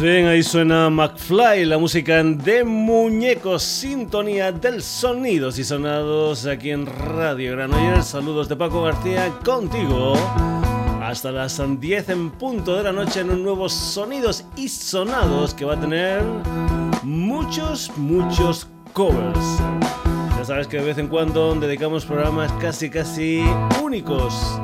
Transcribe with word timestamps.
Bien, 0.00 0.26
ahí 0.26 0.44
suena 0.44 0.88
McFly, 0.90 1.64
la 1.64 1.76
música 1.76 2.22
de 2.22 2.62
muñecos, 2.62 3.64
sintonía 3.64 4.52
del 4.52 4.80
sonidos 4.80 5.58
y 5.58 5.64
sonados 5.64 6.46
aquí 6.46 6.70
en 6.70 6.86
Radio 6.86 7.52
Granollers. 7.52 8.06
Saludos 8.06 8.48
de 8.48 8.54
Paco 8.54 8.82
García 8.82 9.28
contigo. 9.44 10.14
Hasta 11.02 11.32
las 11.32 11.60
10 11.80 12.10
en 12.10 12.30
punto 12.30 12.76
de 12.76 12.84
la 12.84 12.92
noche 12.92 13.20
en 13.20 13.30
un 13.30 13.42
nuevo 13.42 13.68
Sonidos 13.68 14.44
y 14.54 14.68
Sonados 14.68 15.52
que 15.52 15.64
va 15.64 15.74
a 15.74 15.80
tener 15.80 16.22
muchos, 17.02 17.90
muchos 17.96 18.68
covers. 18.92 19.58
Ya 20.36 20.44
sabes 20.44 20.68
que 20.68 20.76
de 20.76 20.84
vez 20.84 20.98
en 20.98 21.08
cuando 21.08 21.54
dedicamos 21.56 22.04
programas 22.04 22.52
casi, 22.60 22.88
casi 22.88 23.42
únicos 23.82 24.60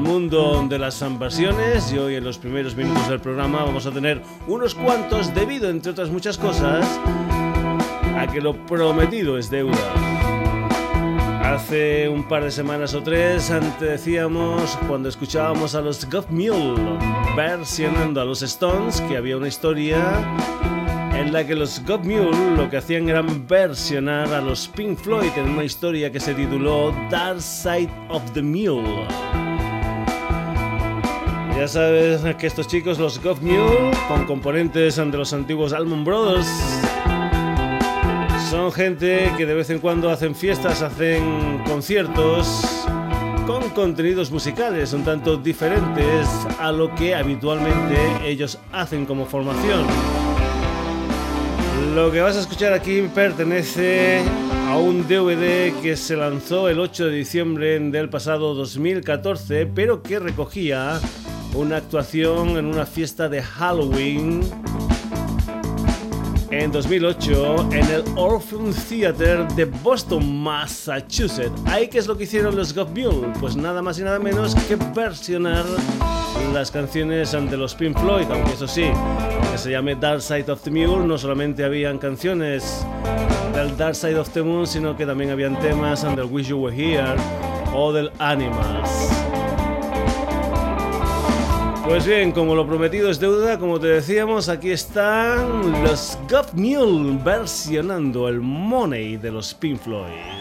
al 0.00 0.06
mundo 0.06 0.66
de 0.66 0.78
las 0.78 1.04
versiones 1.18 1.92
y 1.92 1.98
hoy 1.98 2.14
en 2.14 2.24
los 2.24 2.38
primeros 2.38 2.74
minutos 2.74 3.06
del 3.08 3.20
programa 3.20 3.64
vamos 3.64 3.84
a 3.84 3.90
tener 3.90 4.22
unos 4.46 4.74
cuantos 4.74 5.34
debido, 5.34 5.68
entre 5.68 5.92
otras 5.92 6.08
muchas 6.08 6.38
cosas, 6.38 6.86
a 8.16 8.26
que 8.32 8.40
lo 8.40 8.54
prometido 8.64 9.36
es 9.36 9.50
deuda. 9.50 9.76
Hace 11.42 12.08
un 12.08 12.26
par 12.26 12.44
de 12.44 12.50
semanas 12.50 12.94
o 12.94 13.02
tres 13.02 13.50
antes 13.50 13.80
decíamos 13.80 14.78
cuando 14.88 15.10
escuchábamos 15.10 15.74
a 15.74 15.82
los 15.82 16.08
Gov 16.08 16.30
Mule 16.30 16.98
versionando 17.36 18.22
a 18.22 18.24
los 18.24 18.40
Stones 18.40 19.02
que 19.02 19.18
había 19.18 19.36
una 19.36 19.48
historia 19.48 19.98
en 21.14 21.30
la 21.30 21.46
que 21.46 21.54
los 21.54 21.84
God 21.84 22.04
Mule 22.04 22.56
lo 22.56 22.70
que 22.70 22.78
hacían 22.78 23.08
era 23.10 23.20
versionar 23.22 24.32
a 24.32 24.40
los 24.40 24.66
Pink 24.68 24.96
Floyd 24.96 25.32
en 25.36 25.50
una 25.50 25.64
historia 25.64 26.10
que 26.10 26.20
se 26.20 26.32
tituló 26.32 26.94
Dark 27.10 27.42
Side 27.42 27.90
of 28.08 28.22
the 28.32 28.40
Mule. 28.40 29.49
Ya 31.60 31.68
sabes 31.68 32.22
que 32.36 32.46
estos 32.46 32.66
chicos, 32.68 32.98
los 32.98 33.20
Mule, 33.42 33.90
con 34.08 34.24
componentes 34.24 34.96
de 34.96 35.04
los 35.04 35.30
antiguos 35.34 35.74
Almond 35.74 36.06
Brothers, 36.06 36.48
son 38.48 38.72
gente 38.72 39.30
que 39.36 39.44
de 39.44 39.52
vez 39.52 39.68
en 39.68 39.78
cuando 39.78 40.08
hacen 40.08 40.34
fiestas, 40.34 40.80
hacen 40.80 41.62
conciertos 41.66 42.64
con 43.46 43.68
contenidos 43.74 44.30
musicales 44.30 44.94
un 44.94 45.04
tanto 45.04 45.36
diferentes 45.36 46.26
a 46.58 46.72
lo 46.72 46.94
que 46.94 47.14
habitualmente 47.14 47.98
ellos 48.24 48.58
hacen 48.72 49.04
como 49.04 49.26
formación. 49.26 49.84
Lo 51.94 52.10
que 52.10 52.22
vas 52.22 52.38
a 52.38 52.40
escuchar 52.40 52.72
aquí 52.72 53.02
pertenece 53.14 54.22
a 54.66 54.78
un 54.78 55.06
DVD 55.06 55.78
que 55.82 55.94
se 55.98 56.16
lanzó 56.16 56.70
el 56.70 56.80
8 56.80 57.08
de 57.08 57.12
diciembre 57.12 57.78
del 57.78 58.08
pasado 58.08 58.54
2014, 58.54 59.66
pero 59.66 60.02
que 60.02 60.18
recogía 60.18 60.98
una 61.54 61.76
actuación 61.76 62.56
en 62.56 62.66
una 62.66 62.86
fiesta 62.86 63.28
de 63.28 63.42
Halloween 63.42 64.40
en 66.50 66.72
2008 66.72 67.68
en 67.72 67.84
el 67.90 68.04
Orpheum 68.16 68.72
Theater 68.72 69.46
de 69.48 69.64
Boston, 69.64 70.42
Massachusetts. 70.42 71.60
¿Ahí 71.66 71.88
qué 71.88 71.98
es 71.98 72.06
lo 72.06 72.16
que 72.16 72.24
hicieron 72.24 72.56
los 72.56 72.74
God 72.74 72.88
Mule? 72.88 73.28
Pues 73.40 73.56
nada 73.56 73.82
más 73.82 73.98
y 73.98 74.02
nada 74.02 74.18
menos 74.18 74.54
que 74.54 74.76
versionar 74.76 75.64
las 76.52 76.70
canciones 76.70 77.32
de 77.32 77.56
los 77.56 77.74
Pink 77.74 77.98
Floyd, 77.98 78.26
aunque 78.30 78.52
eso 78.52 78.66
sí, 78.66 78.86
que 79.52 79.58
se 79.58 79.70
llame 79.70 79.94
Dark 79.94 80.22
Side 80.22 80.50
of 80.50 80.62
the 80.62 80.70
Mule, 80.70 81.06
no 81.06 81.18
solamente 81.18 81.64
habían 81.64 81.98
canciones 81.98 82.84
del 83.54 83.76
Dark 83.76 83.94
Side 83.94 84.18
of 84.18 84.30
the 84.30 84.42
Moon, 84.42 84.66
sino 84.66 84.96
que 84.96 85.06
también 85.06 85.30
habían 85.30 85.58
temas 85.60 86.02
del 86.02 86.24
Wish 86.24 86.48
You 86.48 86.58
Were 86.58 86.76
Here 86.76 87.14
o 87.74 87.92
del 87.92 88.10
Animals. 88.18 89.19
Pues 91.90 92.06
bien, 92.06 92.30
como 92.30 92.54
lo 92.54 92.64
prometido 92.64 93.10
es 93.10 93.18
deuda, 93.18 93.58
como 93.58 93.80
te 93.80 93.88
decíamos, 93.88 94.48
aquí 94.48 94.70
están 94.70 95.82
los 95.82 96.16
God 96.30 96.52
Mule 96.52 97.18
versionando 97.24 98.28
el 98.28 98.40
Money 98.40 99.16
de 99.16 99.32
los 99.32 99.52
Pink 99.52 99.80
Floyd. 99.80 100.39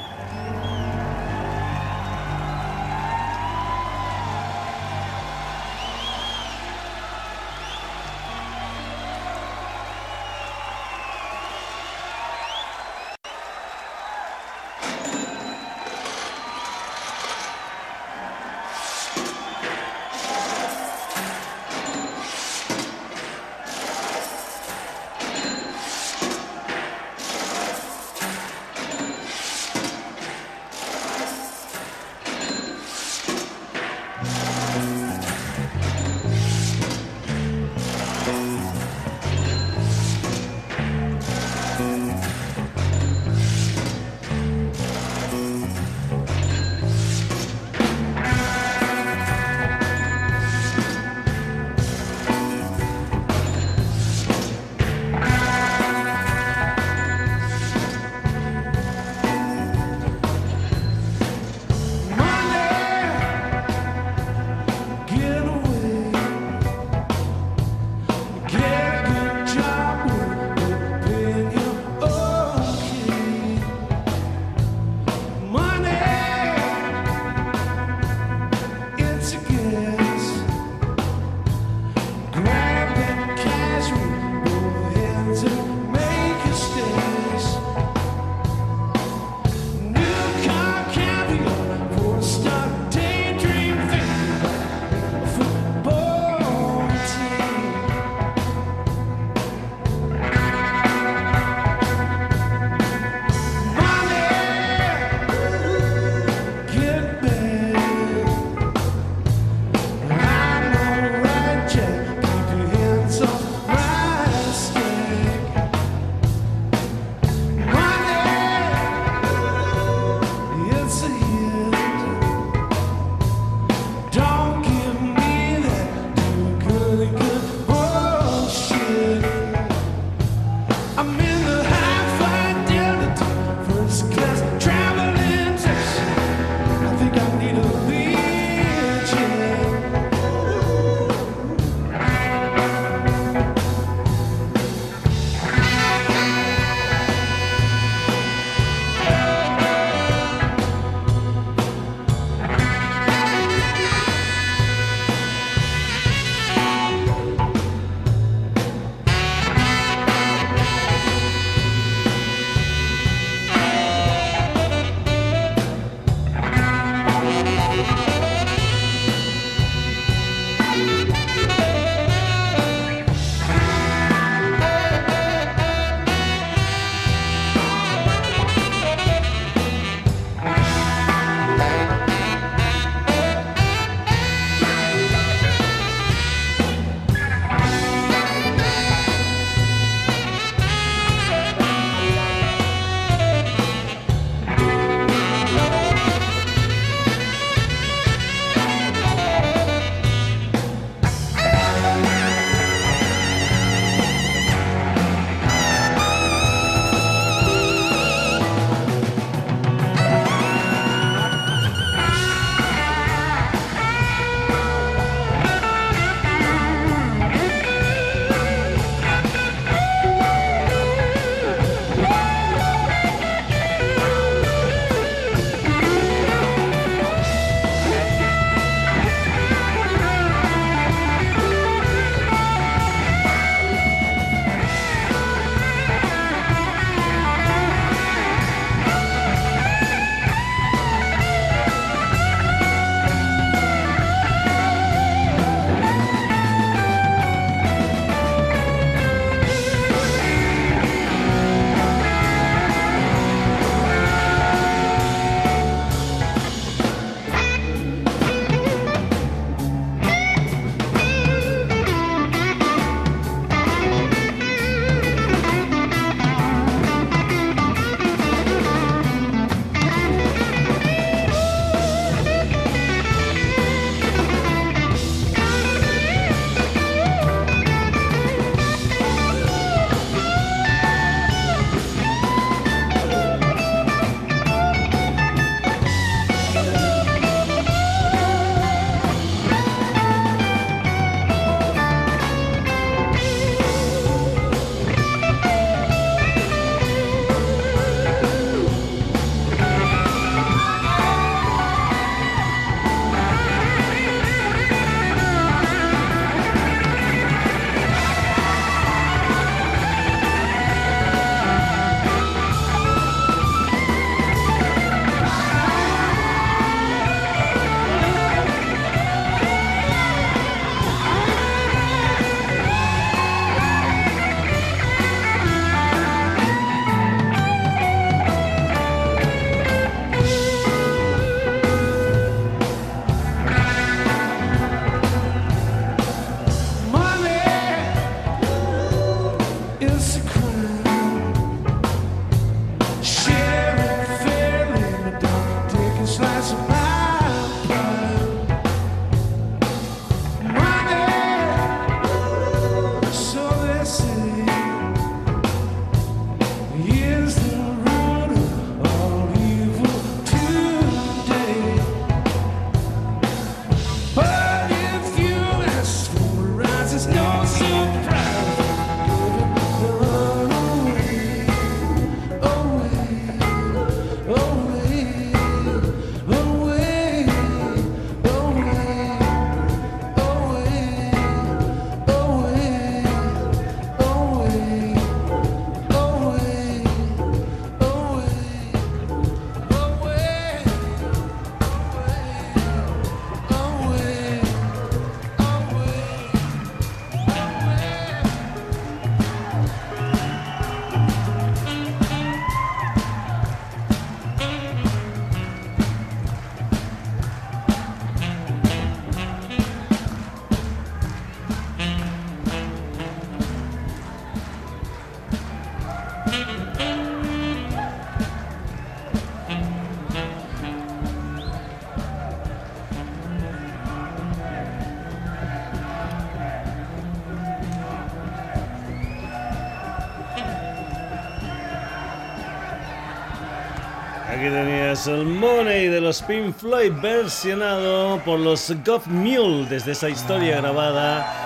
Tenías 435.00 435.08
el 435.08 435.26
Money 435.26 435.88
de 435.88 436.02
los 436.02 436.22
Pink 436.22 436.56
Floyd 436.56 436.92
versionado 437.02 438.20
por 438.24 438.40
los 438.40 438.74
Goth 438.86 439.06
Mule 439.08 439.66
desde 439.70 439.92
esa 439.92 440.10
historia 440.10 440.58
grabada 440.58 441.39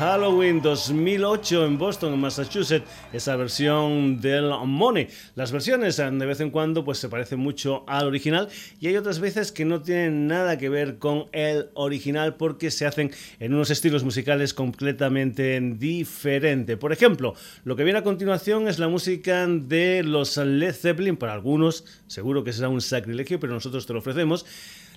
Halloween 0.00 0.62
2008 0.62 1.66
en 1.66 1.76
Boston, 1.76 2.18
Massachusetts, 2.18 2.88
esa 3.12 3.36
versión 3.36 4.18
del 4.18 4.50
Money. 4.64 5.08
Las 5.34 5.52
versiones 5.52 5.98
de 5.98 6.24
vez 6.24 6.40
en 6.40 6.48
cuando 6.48 6.86
pues 6.86 6.96
se 6.96 7.10
parecen 7.10 7.38
mucho 7.38 7.84
al 7.86 8.06
original 8.06 8.48
y 8.80 8.86
hay 8.86 8.96
otras 8.96 9.20
veces 9.20 9.52
que 9.52 9.66
no 9.66 9.82
tienen 9.82 10.26
nada 10.26 10.56
que 10.56 10.70
ver 10.70 10.96
con 10.96 11.26
el 11.32 11.68
original 11.74 12.36
porque 12.36 12.70
se 12.70 12.86
hacen 12.86 13.10
en 13.40 13.52
unos 13.52 13.68
estilos 13.68 14.02
musicales 14.02 14.54
completamente 14.54 15.60
diferentes. 15.60 16.78
Por 16.78 16.94
ejemplo, 16.94 17.34
lo 17.64 17.76
que 17.76 17.84
viene 17.84 17.98
a 17.98 18.02
continuación 18.02 18.68
es 18.68 18.78
la 18.78 18.88
música 18.88 19.46
de 19.46 20.02
los 20.02 20.38
Led 20.38 20.72
Zeppelin, 20.72 21.18
para 21.18 21.34
algunos 21.34 21.84
seguro 22.06 22.42
que 22.42 22.54
será 22.54 22.70
un 22.70 22.80
sacrilegio, 22.80 23.38
pero 23.38 23.52
nosotros 23.52 23.86
te 23.86 23.92
lo 23.92 23.98
ofrecemos. 23.98 24.46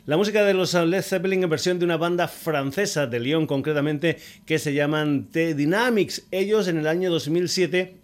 La 0.05 0.17
música 0.17 0.43
de 0.43 0.53
los 0.53 0.73
Led 0.73 1.01
Zeppelin 1.01 1.43
en 1.43 1.49
versión 1.49 1.79
de 1.79 1.85
una 1.85 1.95
banda 1.95 2.27
francesa 2.27 3.07
de 3.07 3.21
Lyon 3.21 3.47
concretamente 3.47 4.17
que 4.45 4.59
se 4.59 4.73
llaman 4.73 5.29
The 5.31 5.53
Dynamics. 5.53 6.23
Ellos 6.29 6.67
en 6.67 6.77
el 6.77 6.87
año 6.87 7.09
2007 7.09 7.95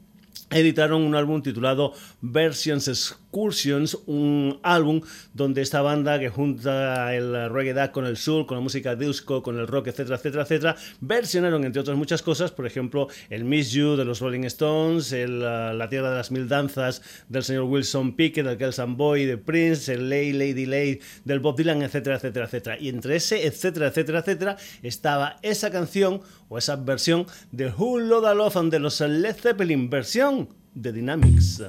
editaron 0.50 1.02
un 1.02 1.16
álbum 1.16 1.44
titulado 1.44 1.92
Versions 2.22 3.20
Excursions, 3.32 3.96
un 4.08 4.60
álbum 4.64 5.02
donde 5.36 5.62
esta 5.62 5.82
banda 5.82 6.20
que 6.20 6.30
junta 6.30 7.14
el 7.14 7.50
reggae 7.52 7.92
con 7.92 8.06
el 8.06 8.18
soul, 8.18 8.48
con 8.48 8.58
la 8.58 8.64
música 8.64 8.96
disco, 8.96 9.44
con 9.44 9.60
el 9.60 9.68
rock, 9.68 9.88
etcétera, 9.88 10.16
etcétera, 10.16 10.44
etcétera, 10.44 10.76
versionaron 11.00 11.64
entre 11.64 11.80
otras 11.80 11.96
muchas 11.96 12.24
cosas, 12.24 12.52
por 12.52 12.66
ejemplo, 12.66 13.08
el 13.30 13.46
Miss 13.46 13.72
You 13.72 13.96
de 13.96 14.06
los 14.06 14.20
Rolling 14.20 14.46
Stones, 14.46 15.12
el, 15.12 15.38
uh, 15.38 15.74
La 15.74 15.88
Tierra 15.90 16.10
de 16.10 16.18
las 16.18 16.32
Mil 16.32 16.48
Danzas 16.48 17.04
del 17.30 17.44
señor 17.44 17.66
Wilson 17.66 18.16
Pickett, 18.16 18.48
el 18.48 18.58
Girls 18.58 18.80
and 18.80 18.98
Boy 18.98 19.26
de 19.26 19.38
Prince, 19.38 19.94
el 19.94 20.10
Lay 20.10 20.34
Lady 20.34 20.66
Lay 20.66 21.00
del 21.24 21.40
Bob 21.40 21.56
Dylan, 21.56 21.84
etcétera, 21.84 22.16
etcétera, 22.16 22.46
etcétera. 22.46 22.80
Y 22.80 22.90
entre 22.90 23.16
ese, 23.18 23.46
etcétera, 23.46 23.88
etcétera, 23.88 24.20
etcétera, 24.20 24.58
estaba 24.82 25.38
esa 25.44 25.70
canción 25.70 26.22
o 26.48 26.58
esa 26.58 26.76
versión 26.78 27.28
de 27.52 27.68
Who 27.68 28.00
Loda 28.00 28.34
Love 28.34 28.58
and 28.58 28.72
de 28.72 28.80
los 28.80 29.00
Led 29.00 29.36
Zeppelin, 29.36 29.90
versión 29.90 30.50
de 30.74 30.92
Dynamics. 30.92 31.62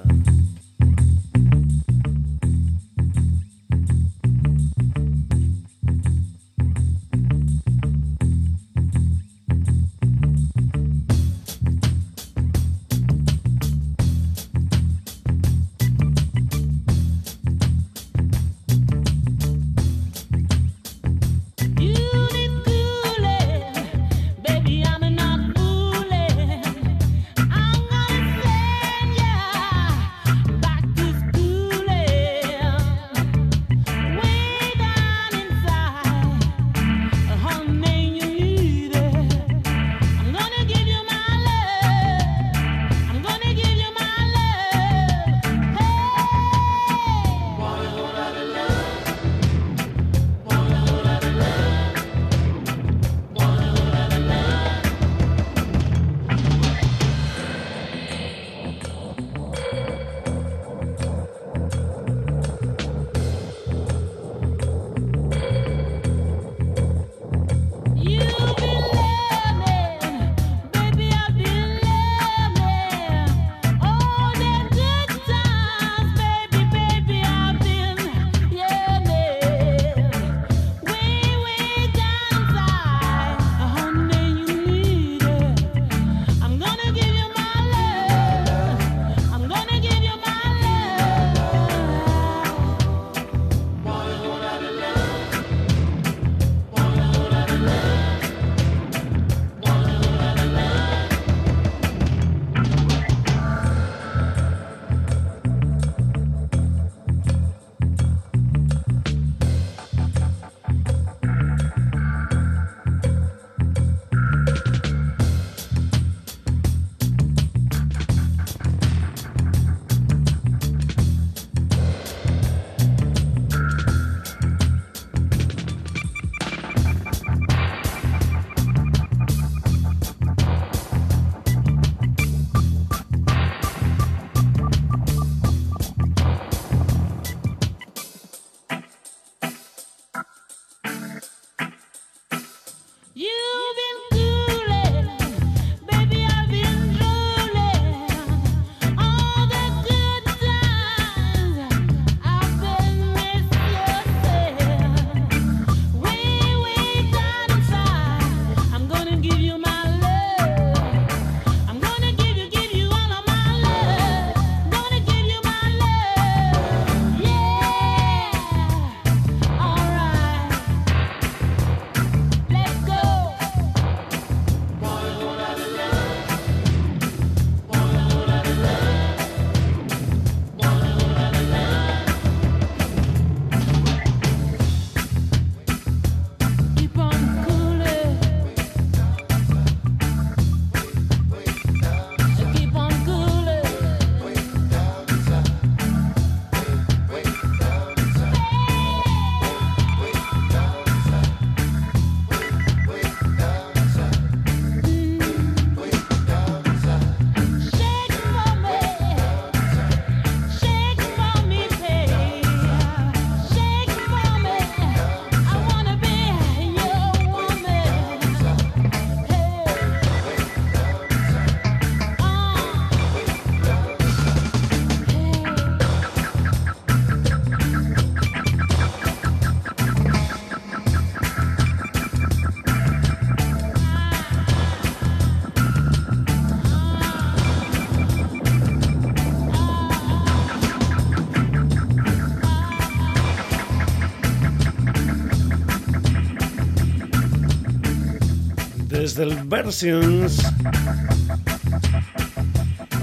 Versions 249.28 250.42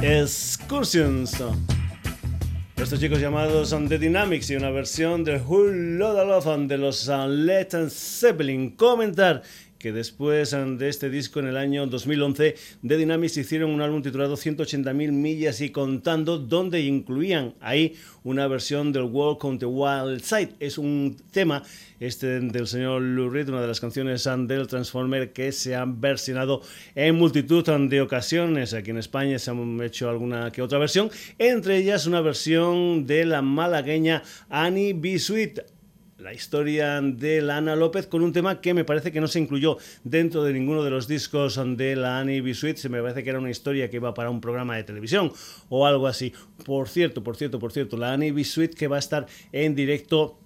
Excursions. 0.02 1.44
Estos 2.76 3.00
chicos 3.00 3.20
llamados 3.20 3.70
son 3.70 3.88
The 3.88 4.00
Dynamics 4.00 4.50
y 4.50 4.56
una 4.56 4.72
versión 4.72 5.24
de 5.24 5.38
Who 5.38 5.68
Love 5.68 6.68
de 6.68 6.78
los 6.78 7.08
Led 7.08 7.90
Zeppelin. 7.90 8.72
Comentar 8.72 9.44
que 9.78 9.92
después 9.92 10.52
de 10.52 10.90
este 10.90 11.10
disco 11.10 11.40
en 11.40 11.48
el 11.48 11.58
año 11.58 11.88
2011 11.88 12.56
The 12.86 12.98
Dynamics 12.98 13.38
hicieron 13.38 13.72
un 13.72 13.82
álbum 13.82 14.02
titulado 14.02 14.36
180.000 14.36 15.12
millas 15.12 15.62
y 15.62 15.70
contando 15.70 16.38
donde 16.38 16.82
incluían 16.82 17.54
ahí 17.62 17.96
una 18.24 18.48
versión 18.48 18.92
del 18.92 19.04
Walk 19.04 19.44
on 19.46 19.58
the 19.58 19.66
Wild 19.66 20.22
Side. 20.22 20.56
Es 20.60 20.78
un 20.78 21.16
tema 21.32 21.64
este 22.00 22.40
del 22.42 22.68
señor 22.68 23.02
Lou 23.02 23.30
Reed, 23.30 23.50
una 23.50 23.62
de 23.62 23.68
las 23.68 23.80
canciones 23.80 24.28
del 24.48 24.68
Transformer 24.68 25.32
que 25.32 25.52
se 25.52 25.76
han 25.76 26.02
versionado 26.02 26.62
en 26.94 27.16
multitud 27.16 27.64
de 27.90 28.02
ocasiones. 28.02 28.74
Aquí 28.74 28.92
en 28.92 28.98
España 28.98 29.40
se 29.40 29.52
han 29.52 29.82
hecho 29.82 30.10
alguna 30.10 30.52
que 30.52 30.62
otra 30.62 30.78
versión, 30.78 31.10
entre 31.38 31.78
ellas 31.78 32.06
una 32.06 32.22
versión 32.22 33.06
de 33.06 33.26
la 33.26 33.42
malagueña 33.42 34.24
Annie 34.50 34.94
B. 34.94 35.18
Sweet 35.20 35.77
la 36.18 36.34
historia 36.34 37.00
de 37.02 37.42
la 37.42 37.58
Ana 37.58 37.76
López 37.76 38.08
con 38.08 38.24
un 38.24 38.34
tema 38.34 38.60
que 38.60 38.74
me 38.74 38.86
parece 38.86 39.12
que 39.12 39.22
no 39.22 39.28
se 39.28 39.40
incluyó 39.40 39.78
dentro 40.04 40.44
de 40.44 40.54
ninguno 40.54 40.84
de 40.84 40.90
los 40.90 41.08
discos 41.08 41.60
de 41.78 41.96
la 41.96 42.20
Annie 42.20 42.42
B. 42.42 42.54
Se 42.54 42.90
me 42.90 43.02
parece 43.02 43.24
que 43.24 43.30
era 43.30 43.40
una 43.40 43.52
historia 43.52 43.90
que 43.90 43.98
iba 43.98 44.14
para 44.14 44.30
un 44.30 44.42
programa 44.42 44.76
de 44.76 44.84
televisión 44.84 45.32
o 45.70 45.86
algo 45.86 46.08
así. 46.08 46.34
Por 46.66 46.90
cierto, 46.90 47.24
por 47.24 47.38
cierto, 47.38 47.60
por 47.60 47.72
cierto, 47.72 47.98
la 47.98 48.14
Annie 48.14 48.32
B. 48.32 48.46
Que 48.76 48.88
va 48.88 48.96
a 48.96 49.00
estar 49.00 49.28
en 49.52 49.76
directo 49.76 50.40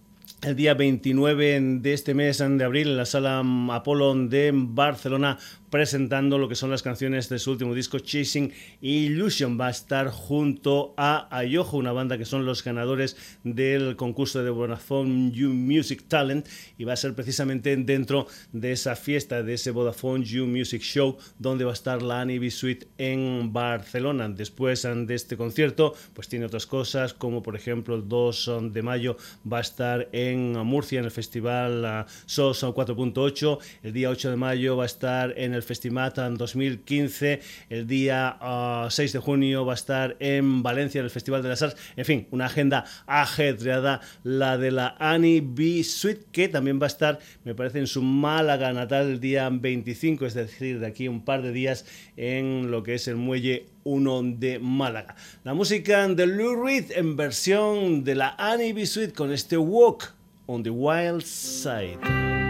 el 0.43 0.55
día 0.55 0.73
29 0.73 1.59
de 1.61 1.93
este 1.93 2.13
mes 2.13 2.39
de 2.39 2.63
abril 2.63 2.89
en 2.89 2.97
la 2.97 3.05
sala 3.05 3.43
Apolo 3.71 4.15
de 4.15 4.51
Barcelona 4.53 5.37
presentando 5.71 6.37
lo 6.37 6.49
que 6.49 6.55
son 6.55 6.69
las 6.69 6.83
canciones 6.83 7.29
de 7.29 7.39
su 7.39 7.51
último 7.51 7.73
disco 7.73 7.97
Chasing 7.97 8.53
Illusion. 8.81 9.59
Va 9.59 9.67
a 9.67 9.71
estar 9.71 10.09
junto 10.09 10.93
a 10.97 11.27
Ayojo, 11.35 11.77
una 11.77 11.93
banda 11.93 12.17
que 12.17 12.25
son 12.25 12.45
los 12.45 12.63
ganadores 12.63 13.17
del 13.43 13.95
concurso 13.95 14.43
de 14.43 14.51
Vodafone 14.51 15.31
You 15.31 15.49
Music 15.49 16.03
Talent 16.07 16.47
y 16.77 16.83
va 16.83 16.93
a 16.93 16.97
ser 16.97 17.15
precisamente 17.15 17.75
dentro 17.77 18.27
de 18.51 18.73
esa 18.73 18.95
fiesta, 18.95 19.41
de 19.41 19.53
ese 19.53 19.71
Vodafone 19.71 20.25
You 20.25 20.45
Music 20.45 20.81
Show 20.81 21.17
donde 21.39 21.63
va 21.63 21.71
a 21.71 21.73
estar 21.73 22.01
la 22.01 22.21
Annie 22.21 22.37
B 22.37 22.51
Suite 22.51 22.87
en 22.97 23.53
Barcelona. 23.53 24.27
Después 24.29 24.83
de 24.83 25.15
este 25.15 25.37
concierto 25.37 25.95
pues 26.13 26.27
tiene 26.27 26.45
otras 26.45 26.65
cosas 26.65 27.13
como 27.13 27.41
por 27.41 27.55
ejemplo 27.55 27.95
el 27.95 28.09
2 28.09 28.51
de 28.71 28.81
mayo 28.81 29.15
va 29.51 29.59
a 29.59 29.61
estar 29.61 30.09
en 30.11 30.51
Murcia 30.51 30.99
en 30.99 31.05
el 31.05 31.11
festival 31.11 32.05
SOS 32.25 32.63
4.8, 32.63 33.59
el 33.83 33.93
día 33.93 34.09
8 34.09 34.31
de 34.31 34.35
mayo 34.35 34.75
va 34.75 34.83
a 34.83 34.87
estar 34.87 35.33
en 35.37 35.53
el 35.53 35.60
el 35.61 36.25
en 36.25 36.37
2015. 36.37 37.41
El 37.69 37.87
día 37.87 38.37
6 38.39 38.41
ah, 38.41 38.89
de 38.89 39.19
junio 39.19 39.65
va 39.65 39.73
a 39.73 39.75
estar 39.75 40.17
en 40.19 40.63
Valencia 40.63 40.99
en 40.99 41.05
el 41.05 41.11
Festival 41.11 41.43
de 41.43 41.49
las 41.49 41.61
Arts. 41.61 41.77
En 41.95 42.05
fin, 42.05 42.27
una 42.31 42.45
agenda 42.45 42.85
ajetreada, 43.07 44.01
la 44.23 44.57
de 44.57 44.71
la 44.71 44.95
Annie 44.99 45.41
B. 45.43 45.83
Suite, 45.83 46.25
que 46.31 46.47
también 46.47 46.79
va 46.79 46.85
a 46.85 46.87
estar, 46.87 47.19
me 47.43 47.55
parece, 47.55 47.79
en 47.79 47.87
su 47.87 48.01
Málaga 48.01 48.73
natal 48.73 49.07
el 49.07 49.19
día 49.19 49.49
25, 49.49 50.25
es 50.25 50.33
decir, 50.33 50.79
de 50.79 50.87
aquí 50.87 51.07
un 51.07 51.23
par 51.23 51.41
de 51.41 51.51
días 51.51 51.85
en 52.17 52.71
lo 52.71 52.83
que 52.83 52.95
es 52.95 53.07
el 53.07 53.15
muelle 53.15 53.67
1 53.83 54.23
de 54.37 54.59
Málaga. 54.59 55.15
La 55.43 55.53
música 55.53 56.07
de 56.07 56.27
Lou 56.27 56.63
Reed 56.63 56.91
en 56.91 57.15
versión 57.15 58.03
de 58.03 58.15
la 58.15 58.35
Annie 58.37 58.73
B. 58.73 58.85
Suite 58.85 59.13
con 59.13 59.31
este 59.31 59.57
Walk 59.57 60.13
on 60.47 60.63
the 60.63 60.69
Wild 60.69 61.23
Side. 61.23 62.40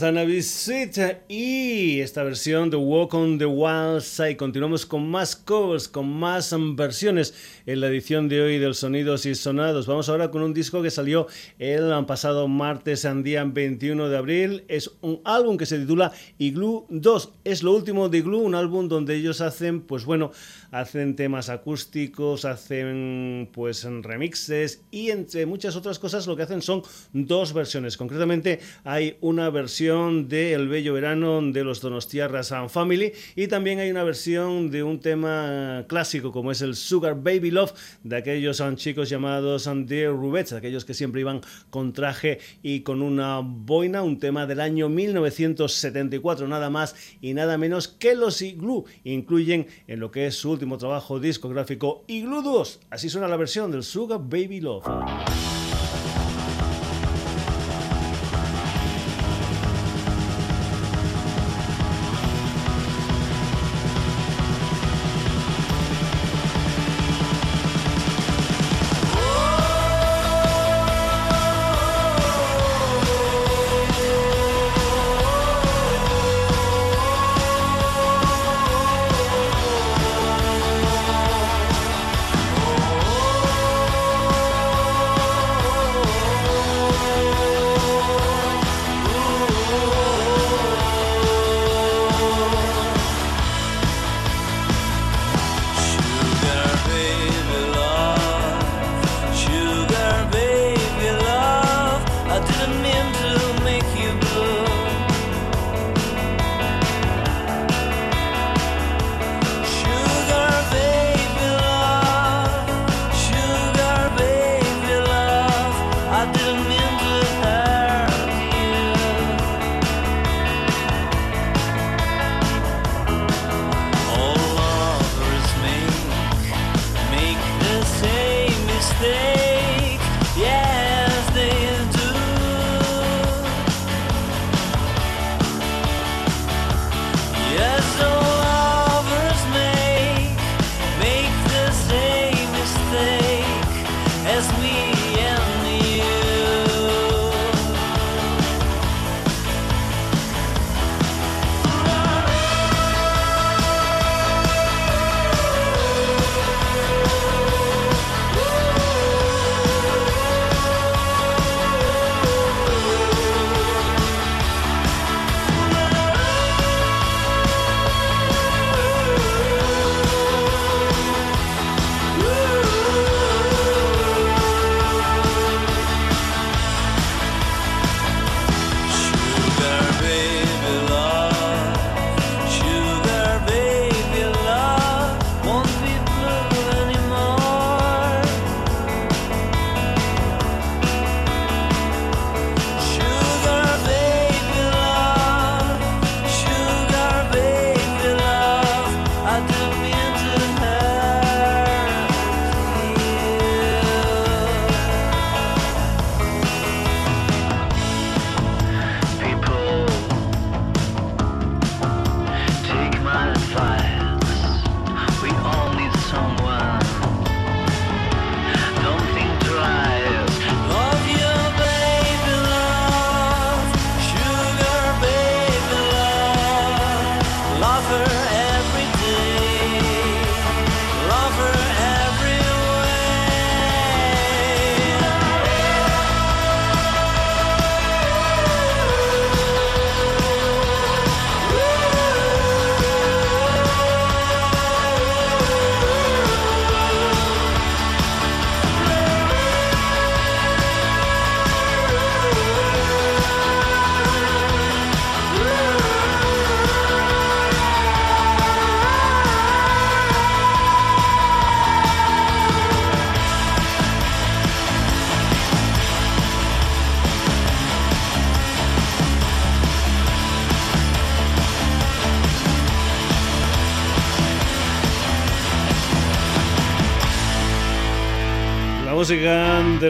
López, 0.00 0.02
Ana 0.02 0.24
Visita 0.24 1.20
y 1.28 1.59
esta 2.00 2.22
versión 2.22 2.70
de 2.70 2.76
Walk 2.76 3.14
on 3.14 3.38
the 3.38 3.46
Wild 3.46 4.00
Side. 4.00 4.36
Continuamos 4.36 4.86
con 4.86 5.08
más 5.10 5.36
covers, 5.36 5.88
con 5.88 6.10
más 6.10 6.54
versiones 6.74 7.34
en 7.66 7.80
la 7.80 7.88
edición 7.88 8.28
de 8.28 8.40
hoy 8.40 8.58
del 8.58 8.74
Sonidos 8.74 9.26
y 9.26 9.34
Sonados. 9.34 9.86
Vamos 9.86 10.08
ahora 10.08 10.30
con 10.30 10.42
un 10.42 10.54
disco 10.54 10.82
que 10.82 10.90
salió 10.90 11.26
el 11.58 11.90
pasado 12.06 12.48
martes, 12.48 13.06
día 13.22 13.44
21 13.44 14.08
de 14.08 14.16
abril. 14.16 14.64
Es 14.68 14.90
un 15.00 15.20
álbum 15.24 15.56
que 15.56 15.66
se 15.66 15.78
titula 15.78 16.12
Igloo 16.38 16.86
2. 16.88 17.32
Es 17.44 17.62
lo 17.62 17.72
último 17.72 18.08
de 18.08 18.18
Igloo, 18.18 18.40
un 18.40 18.54
álbum 18.54 18.88
donde 18.88 19.16
ellos 19.16 19.40
hacen, 19.40 19.80
pues 19.80 20.04
bueno, 20.04 20.32
hacen 20.70 21.16
temas 21.16 21.48
acústicos, 21.48 22.44
hacen 22.44 23.48
pues 23.52 23.84
remixes 23.84 24.82
y 24.90 25.10
entre 25.10 25.46
muchas 25.46 25.76
otras 25.76 25.98
cosas 25.98 26.26
lo 26.26 26.36
que 26.36 26.44
hacen 26.44 26.62
son 26.62 26.82
dos 27.12 27.52
versiones. 27.52 27.96
Concretamente 27.96 28.60
hay 28.84 29.16
una 29.20 29.50
versión 29.50 30.28
de 30.28 30.54
El 30.54 30.68
Bello 30.68 30.94
Verano 30.94 31.40
de 31.42 31.64
los 31.64 31.80
Donostiarras 31.90 32.52
and 32.52 32.70
Family 32.70 33.12
y 33.34 33.48
también 33.48 33.80
hay 33.80 33.90
una 33.90 34.04
versión 34.04 34.70
de 34.70 34.82
un 34.84 35.00
tema 35.00 35.84
clásico 35.88 36.30
como 36.30 36.52
es 36.52 36.62
el 36.62 36.76
Sugar 36.76 37.16
Baby 37.16 37.50
Love 37.50 37.72
de 38.04 38.16
aquellos 38.16 38.62
chicos 38.76 39.08
llamados 39.08 39.68
The 39.88 40.06
Rubets, 40.06 40.52
aquellos 40.52 40.84
que 40.84 40.94
siempre 40.94 41.22
iban 41.22 41.40
con 41.70 41.92
traje 41.92 42.38
y 42.62 42.80
con 42.80 43.02
una 43.02 43.40
boina, 43.40 44.02
un 44.02 44.20
tema 44.20 44.46
del 44.46 44.60
año 44.60 44.88
1974, 44.88 46.46
nada 46.46 46.70
más 46.70 46.94
y 47.20 47.34
nada 47.34 47.58
menos 47.58 47.88
que 47.88 48.14
los 48.14 48.40
Igloo 48.40 48.84
incluyen 49.02 49.66
en 49.88 50.00
lo 50.00 50.12
que 50.12 50.26
es 50.28 50.36
su 50.36 50.50
último 50.50 50.78
trabajo 50.78 51.18
discográfico 51.18 52.04
Igloo 52.06 52.42
2. 52.42 52.80
Así 52.90 53.08
suena 53.08 53.26
la 53.26 53.36
versión 53.36 53.72
del 53.72 53.82
Sugar 53.82 54.20
Baby 54.20 54.60
Love. 54.60 54.86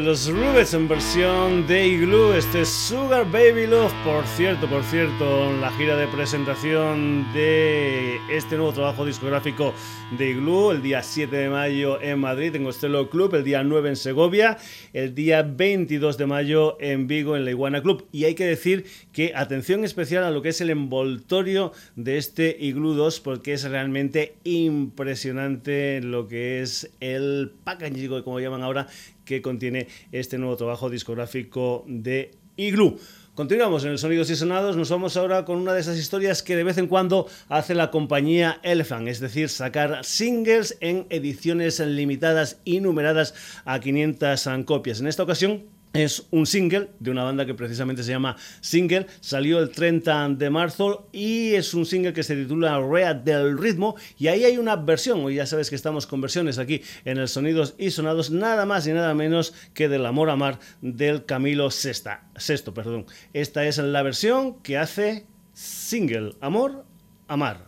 Los 0.04 0.30
Rubets 0.30 0.72
en 0.74 0.88
versión 0.88 1.66
de 1.66 1.86
Igloo, 1.86 2.32
este 2.32 2.64
Sugar 2.64 3.30
Baby 3.30 3.66
Love. 3.66 3.92
Por 4.04 4.24
cierto, 4.24 4.66
por 4.68 4.82
cierto, 4.84 5.52
la 5.60 5.70
gira 5.72 5.96
de 5.96 6.06
presentación 6.06 7.26
de 7.32 8.18
este 8.30 8.56
nuevo 8.56 8.72
trabajo 8.72 9.04
discográfico 9.04 9.74
de 10.16 10.30
Igloo, 10.30 10.72
el 10.72 10.82
día 10.82 11.02
7 11.02 11.34
de 11.36 11.50
mayo 11.50 12.00
en 12.00 12.18
Madrid, 12.18 12.54
en 12.56 12.64
Costello 12.64 13.10
Club, 13.10 13.34
el 13.34 13.44
día 13.44 13.62
9 13.62 13.90
en 13.90 13.96
Segovia, 13.96 14.58
el 14.92 15.14
día 15.14 15.42
22 15.42 16.16
de 16.16 16.26
mayo 16.26 16.76
en 16.80 17.06
Vigo, 17.06 17.36
en 17.36 17.44
la 17.44 17.50
Iguana 17.50 17.82
Club. 17.82 18.06
Y 18.12 18.24
hay 18.24 18.34
que 18.34 18.46
decir 18.46 18.86
que 19.12 19.32
atención 19.34 19.84
especial 19.84 20.24
a 20.24 20.30
lo 20.30 20.40
que 20.40 20.50
es 20.50 20.60
el 20.60 20.70
envoltorio 20.70 21.72
de 21.96 22.16
este 22.16 22.56
Igloo 22.58 22.94
2, 22.94 23.20
porque 23.20 23.52
es 23.52 23.64
realmente 23.64 24.34
impresionante 24.44 26.00
lo 26.00 26.26
que 26.26 26.62
es 26.62 26.90
el 27.00 27.52
packaging, 27.64 28.22
como 28.22 28.40
llaman 28.40 28.62
ahora, 28.62 28.86
que 29.30 29.42
contiene 29.42 29.86
este 30.10 30.38
nuevo 30.38 30.56
trabajo 30.56 30.90
discográfico 30.90 31.84
de 31.86 32.32
Igloo. 32.56 32.96
Continuamos 33.36 33.84
en 33.84 33.92
el 33.92 33.98
Sonidos 33.98 34.28
y 34.28 34.34
Sonados, 34.34 34.76
nos 34.76 34.90
vamos 34.90 35.16
ahora 35.16 35.44
con 35.44 35.58
una 35.58 35.72
de 35.72 35.80
esas 35.80 35.98
historias 35.98 36.42
que 36.42 36.56
de 36.56 36.64
vez 36.64 36.78
en 36.78 36.88
cuando 36.88 37.28
hace 37.48 37.76
la 37.76 37.92
compañía 37.92 38.58
Elephant, 38.64 39.06
es 39.06 39.20
decir, 39.20 39.48
sacar 39.48 40.04
singles 40.04 40.76
en 40.80 41.06
ediciones 41.10 41.78
limitadas 41.78 42.60
y 42.64 42.80
numeradas 42.80 43.34
a 43.64 43.78
500 43.78 44.48
copias. 44.64 44.98
En 44.98 45.06
esta 45.06 45.22
ocasión 45.22 45.62
es 45.92 46.26
un 46.30 46.46
single 46.46 46.90
de 46.98 47.10
una 47.10 47.24
banda 47.24 47.46
que 47.46 47.54
precisamente 47.54 48.02
se 48.02 48.12
llama 48.12 48.36
Single, 48.60 49.06
salió 49.20 49.58
el 49.58 49.70
30 49.70 50.30
de 50.30 50.50
marzo 50.50 51.08
y 51.12 51.54
es 51.54 51.74
un 51.74 51.86
single 51.86 52.12
que 52.12 52.22
se 52.22 52.36
titula 52.36 52.80
Rea 52.80 53.14
del 53.14 53.58
Ritmo 53.58 53.96
y 54.18 54.28
ahí 54.28 54.44
hay 54.44 54.58
una 54.58 54.76
versión, 54.76 55.24
hoy 55.24 55.36
ya 55.36 55.46
sabes 55.46 55.68
que 55.68 55.76
estamos 55.76 56.06
con 56.06 56.20
versiones 56.20 56.58
aquí 56.58 56.82
en 57.04 57.18
el 57.18 57.28
Sonidos 57.28 57.74
y 57.78 57.90
Sonados, 57.90 58.30
nada 58.30 58.66
más 58.66 58.86
y 58.86 58.92
nada 58.92 59.14
menos 59.14 59.54
que 59.74 59.88
del 59.88 60.06
Amor 60.06 60.30
a 60.30 60.36
Mar 60.36 60.58
del 60.80 61.24
Camilo 61.24 61.70
Sexta, 61.70 62.24
Sexto. 62.36 62.74
Perdón. 62.74 63.06
Esta 63.32 63.66
es 63.66 63.78
la 63.78 64.02
versión 64.02 64.60
que 64.62 64.78
hace 64.78 65.26
Single 65.52 66.34
Amor 66.40 66.84
a 67.28 67.36
Mar. 67.36 67.66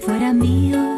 fuera 0.00 0.32
mío. 0.32 0.91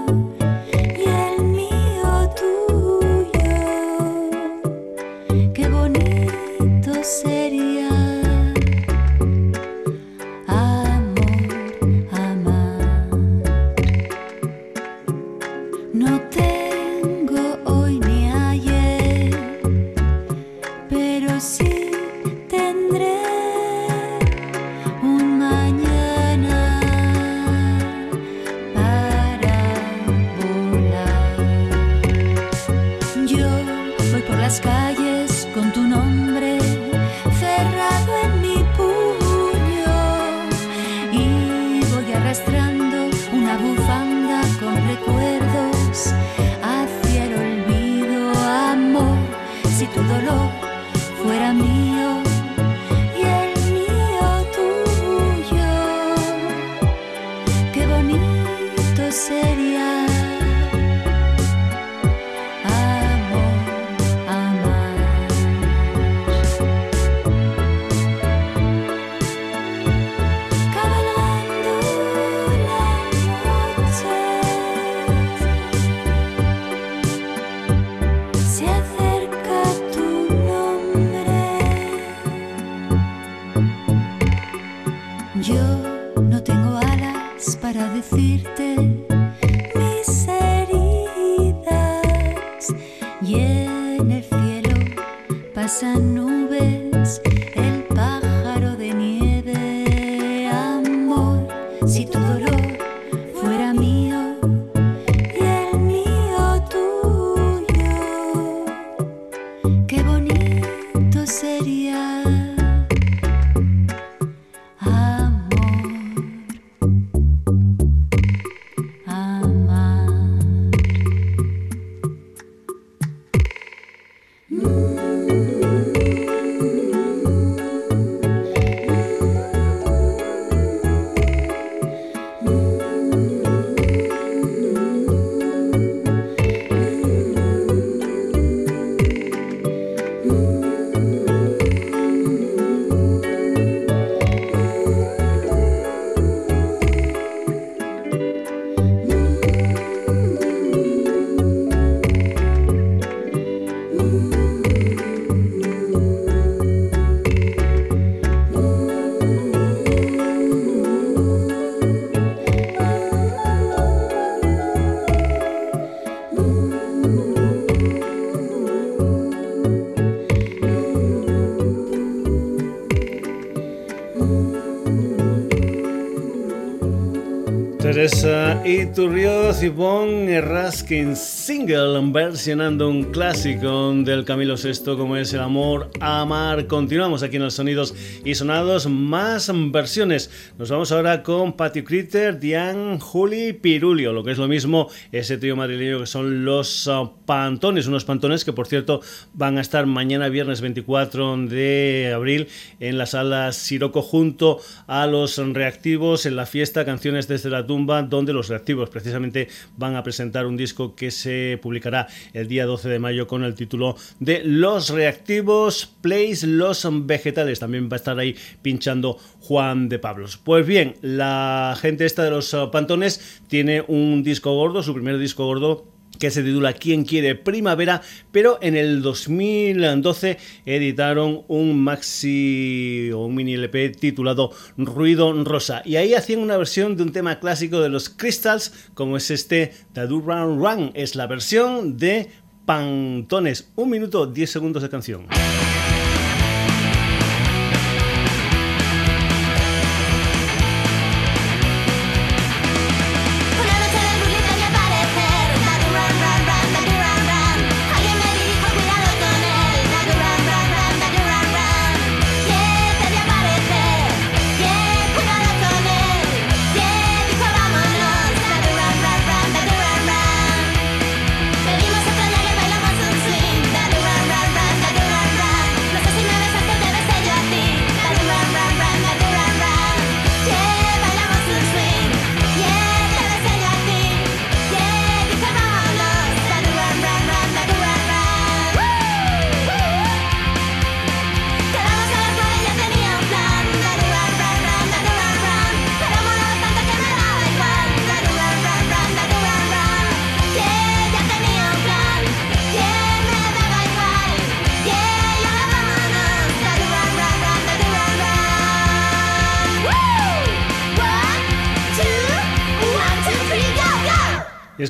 Teresa 178.04 178.60
Iturrioz 178.66 179.62
y 179.62 179.70
Bon 179.70 180.28
Raskin 180.28 181.16
single 181.44 182.00
versionando 182.10 182.88
un 182.88 183.12
clásico 183.12 183.92
del 183.92 184.24
Camilo 184.24 184.54
VI 184.56 184.96
como 184.96 185.14
es 185.18 185.34
El 185.34 185.40
Amor 185.40 185.90
Amar. 186.00 186.66
Continuamos 186.66 187.22
aquí 187.22 187.36
en 187.36 187.42
los 187.42 187.52
sonidos 187.52 187.94
y 188.24 188.34
sonados, 188.34 188.86
más 188.86 189.52
versiones. 189.70 190.30
Nos 190.56 190.70
vamos 190.70 190.90
ahora 190.90 191.22
con 191.22 191.52
Patty 191.52 191.82
Critter, 191.82 192.40
Diane, 192.40 192.98
Juli, 192.98 193.52
Pirulio, 193.52 194.14
lo 194.14 194.24
que 194.24 194.30
es 194.30 194.38
lo 194.38 194.48
mismo, 194.48 194.88
ese 195.12 195.36
trío 195.36 195.54
madrileño 195.54 196.00
que 196.00 196.06
son 196.06 196.46
los 196.46 196.86
uh, 196.86 197.10
Pantones, 197.26 197.88
unos 197.88 198.06
Pantones 198.06 198.42
que 198.42 198.54
por 198.54 198.66
cierto 198.66 199.02
van 199.34 199.58
a 199.58 199.60
estar 199.60 199.84
mañana 199.84 200.30
viernes 200.30 200.62
24 200.62 201.36
de 201.48 202.10
abril 202.14 202.48
en 202.80 202.96
la 202.96 203.04
sala 203.04 203.52
Siroco 203.52 204.00
junto 204.00 204.60
a 204.86 205.06
los 205.06 205.36
reactivos 205.36 206.24
en 206.24 206.36
la 206.36 206.46
fiesta 206.46 206.86
Canciones 206.86 207.28
desde 207.28 207.50
la 207.50 207.66
tumba 207.66 208.02
donde 208.02 208.32
los 208.32 208.48
reactivos 208.48 208.88
precisamente 208.88 209.48
van 209.76 209.94
a 209.94 210.02
presentar 210.02 210.46
un 210.46 210.56
disco 210.56 210.94
que 210.94 211.10
se 211.10 211.33
publicará 211.62 212.08
el 212.32 212.48
día 212.48 212.66
12 212.66 212.88
de 212.88 212.98
mayo 212.98 213.26
con 213.26 213.44
el 213.44 213.54
título 213.54 213.96
de 214.20 214.42
Los 214.44 214.90
reactivos 214.90 215.86
Plays 216.00 216.44
Los 216.44 216.86
Vegetales. 217.06 217.60
También 217.60 217.88
va 217.88 217.94
a 217.94 217.96
estar 217.96 218.18
ahí 218.18 218.36
pinchando 218.62 219.18
Juan 219.40 219.88
de 219.88 219.98
Pablos. 219.98 220.36
Pues 220.36 220.66
bien, 220.66 220.96
la 221.02 221.76
gente 221.80 222.04
esta 222.04 222.24
de 222.24 222.30
los 222.30 222.56
Pantones 222.72 223.40
tiene 223.48 223.84
un 223.86 224.22
disco 224.22 224.54
gordo, 224.54 224.82
su 224.82 224.94
primer 224.94 225.18
disco 225.18 225.46
gordo 225.46 225.93
que 226.18 226.30
se 226.30 226.42
titula 226.42 226.72
Quién 226.72 227.04
quiere 227.04 227.34
primavera, 227.34 228.02
pero 228.32 228.58
en 228.60 228.76
el 228.76 229.02
2012 229.02 230.38
editaron 230.66 231.42
un 231.48 231.78
maxi 231.80 233.10
o 233.12 233.26
un 233.26 233.34
mini 233.34 233.54
LP 233.54 233.90
titulado 233.90 234.50
Ruido 234.76 235.32
Rosa. 235.44 235.82
Y 235.84 235.96
ahí 235.96 236.14
hacían 236.14 236.40
una 236.40 236.56
versión 236.56 236.96
de 236.96 237.02
un 237.02 237.12
tema 237.12 237.40
clásico 237.40 237.80
de 237.80 237.88
los 237.88 238.08
Crystals 238.08 238.72
como 238.94 239.16
es 239.16 239.30
este 239.30 239.72
Do 239.94 240.20
Run 240.20 240.58
Run, 240.58 240.90
es 240.94 241.14
la 241.14 241.26
versión 241.26 241.96
de 241.96 242.28
Pantones, 242.64 243.70
un 243.76 243.90
minuto 243.90 244.26
10 244.26 244.50
segundos 244.50 244.82
de 244.82 244.88
canción. 244.88 245.26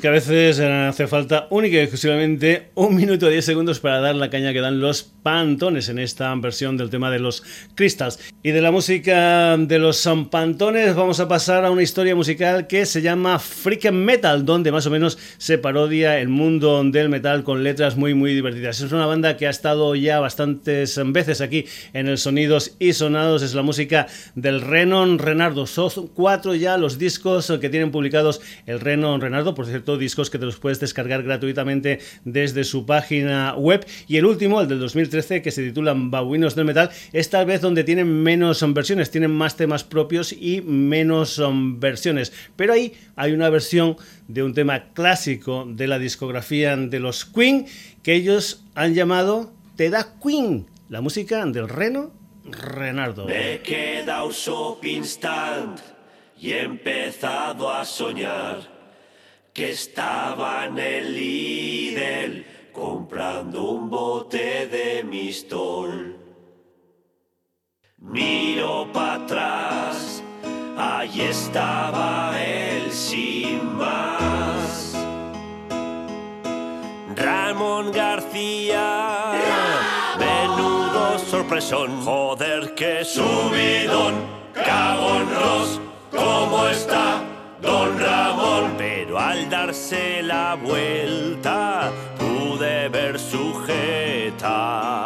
Que 0.04 0.08
a 0.08 0.10
veces 0.10 0.58
eh, 0.58 0.66
hace 0.66 1.06
falta 1.06 1.46
única 1.48 1.78
y 1.78 1.80
exclusivamente 1.80 2.68
un 2.74 2.94
minuto 2.94 3.26
y 3.26 3.32
diez 3.32 3.46
segundos 3.46 3.80
para 3.80 4.00
dar 4.00 4.14
la 4.14 4.28
caña 4.28 4.52
que 4.52 4.60
dan 4.60 4.78
los 4.78 5.02
pantones 5.02 5.88
en 5.88 5.98
esta 5.98 6.34
versión 6.34 6.76
del 6.76 6.90
tema 6.90 7.10
de 7.10 7.18
los 7.18 7.42
crystals. 7.74 8.18
Y 8.42 8.50
de 8.50 8.60
la 8.60 8.70
música 8.70 9.56
de 9.56 9.78
los 9.78 10.06
pantones 10.30 10.94
vamos 10.94 11.20
a 11.20 11.28
pasar 11.28 11.64
a 11.64 11.70
una 11.70 11.82
historia 11.82 12.14
musical 12.14 12.66
que 12.66 12.84
se 12.84 13.00
llama 13.00 13.38
Freak 13.38 13.90
Metal, 13.92 14.44
donde 14.44 14.70
más 14.70 14.84
o 14.86 14.90
menos 14.90 15.16
se 15.38 15.56
parodia 15.56 16.20
el 16.20 16.28
mundo 16.28 16.84
del 16.84 17.08
metal 17.08 17.42
con 17.42 17.64
letras 17.64 17.96
muy 17.96 18.12
muy 18.12 18.34
divertidas. 18.34 18.82
Es 18.82 18.92
una 18.92 19.06
banda 19.06 19.38
que 19.38 19.46
ha 19.46 19.50
estado 19.50 19.94
ya 19.94 20.20
bastantes 20.20 21.00
veces 21.06 21.40
aquí 21.40 21.64
en 21.94 22.08
el 22.08 22.18
Sonidos 22.18 22.76
y 22.78 22.92
Sonados. 22.92 23.42
Es 23.42 23.54
la 23.54 23.62
música 23.62 24.06
del 24.34 24.60
Renon 24.60 25.18
Renardo. 25.18 25.66
Son 25.66 26.08
cuatro 26.08 26.54
ya 26.54 26.76
los 26.76 26.98
discos 26.98 27.50
que 27.58 27.70
tienen 27.70 27.90
publicados 27.90 28.42
el 28.66 28.80
Renon 28.80 29.22
Renardo. 29.22 29.54
Por 29.54 29.64
cierto, 29.64 29.93
discos 29.98 30.30
que 30.30 30.38
te 30.38 30.46
los 30.46 30.58
puedes 30.58 30.80
descargar 30.80 31.22
gratuitamente 31.22 32.00
desde 32.24 32.64
su 32.64 32.86
página 32.86 33.54
web. 33.54 33.86
Y 34.06 34.16
el 34.16 34.26
último, 34.26 34.60
el 34.60 34.68
del 34.68 34.80
2013, 34.80 35.42
que 35.42 35.50
se 35.50 35.62
titula 35.62 35.94
Babuinos 35.96 36.54
del 36.54 36.64
Metal, 36.64 36.90
es 37.12 37.30
tal 37.30 37.46
vez 37.46 37.60
donde 37.60 37.84
tienen 37.84 38.22
menos 38.22 38.64
versiones, 38.74 39.10
tienen 39.10 39.30
más 39.30 39.56
temas 39.56 39.84
propios 39.84 40.32
y 40.32 40.60
menos 40.62 41.40
versiones. 41.78 42.32
Pero 42.56 42.72
ahí 42.72 42.92
hay 43.16 43.32
una 43.32 43.50
versión 43.50 43.96
de 44.28 44.42
un 44.42 44.54
tema 44.54 44.92
clásico 44.92 45.66
de 45.68 45.86
la 45.86 45.98
discografía 45.98 46.76
de 46.76 47.00
los 47.00 47.24
Queen 47.24 47.66
que 48.02 48.14
ellos 48.14 48.64
han 48.74 48.94
llamado 48.94 49.52
Te 49.76 49.90
da 49.90 50.14
Queen, 50.22 50.66
la 50.88 51.00
música 51.00 51.44
del 51.46 51.68
Reno 51.68 52.12
Renardo. 52.44 53.26
Me 53.26 53.54
he 53.54 53.60
quedado 53.62 54.30
instant 54.82 55.80
y 56.38 56.52
he 56.52 56.62
empezado 56.62 57.70
a 57.70 57.84
soñar 57.84 58.73
que 59.54 59.70
estaba 59.70 60.66
en 60.66 60.78
el 60.80 61.14
Lidl 61.14 62.44
comprando 62.72 63.70
un 63.70 63.88
bote 63.88 64.66
de 64.66 65.04
mistol. 65.04 66.18
Miro 67.98 68.90
para 68.92 69.14
atrás, 69.14 70.24
ahí 70.76 71.20
estaba 71.20 72.34
él 72.42 72.90
sin 72.90 73.76
más. 73.76 74.92
Ramón 77.14 77.92
García, 77.92 79.30
menudo 80.18 81.16
sorpresón, 81.20 82.02
joder 82.02 82.74
que 82.74 83.04
subidón, 83.04 84.14
cagón 84.52 85.30
Ross, 85.32 85.80
¿cómo 86.10 86.66
está 86.66 87.23
Don 87.64 87.98
Ramón? 87.98 88.44
al 89.18 89.48
darse 89.48 90.22
la 90.22 90.54
vuelta 90.54 91.90
pude 92.18 92.88
ver 92.88 93.18
su 93.18 93.54
jeta. 93.66 95.03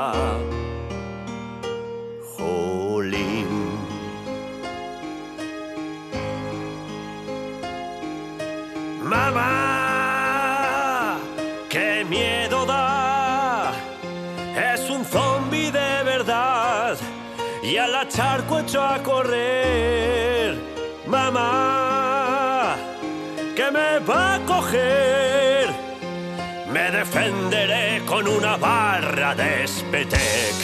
Me 26.71 26.91
defenderé 26.91 28.03
con 28.05 28.29
una 28.29 28.59
barra 28.59 29.35
de 29.35 29.67
Spetec. 29.67 30.55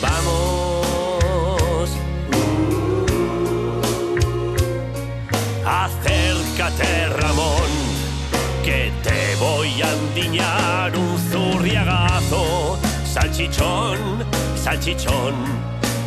Vamos. 0.00 1.90
Acércate, 5.64 7.08
Ramón, 7.10 7.70
que 8.64 8.90
te 9.04 9.36
voy 9.36 9.82
a 9.82 9.92
endiñar 9.92 10.96
un 10.96 11.16
zurriagazo. 11.30 12.76
Salchichón, 13.04 14.24
salchichón, 14.56 15.34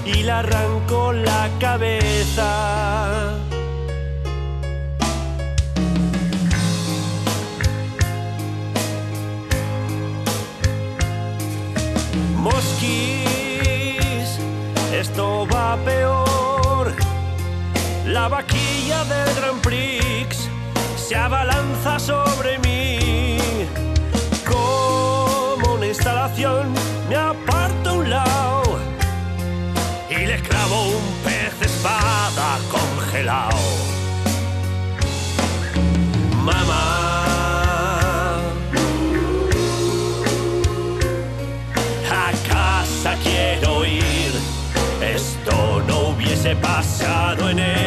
y 0.05 0.23
le 0.23 0.31
arranco 0.31 1.13
la 1.13 1.49
cabeza. 1.61 3.44
Peor. 15.85 16.93
La 18.05 18.27
vaquilla 18.27 19.05
del 19.05 19.35
Grand 19.35 19.61
Prix 19.61 20.49
se 20.97 21.15
abalanza 21.15 21.99
sobre 21.99 22.59
mí. 22.59 23.04
Pasado 46.61 47.49
en 47.49 47.59
el 47.59 47.84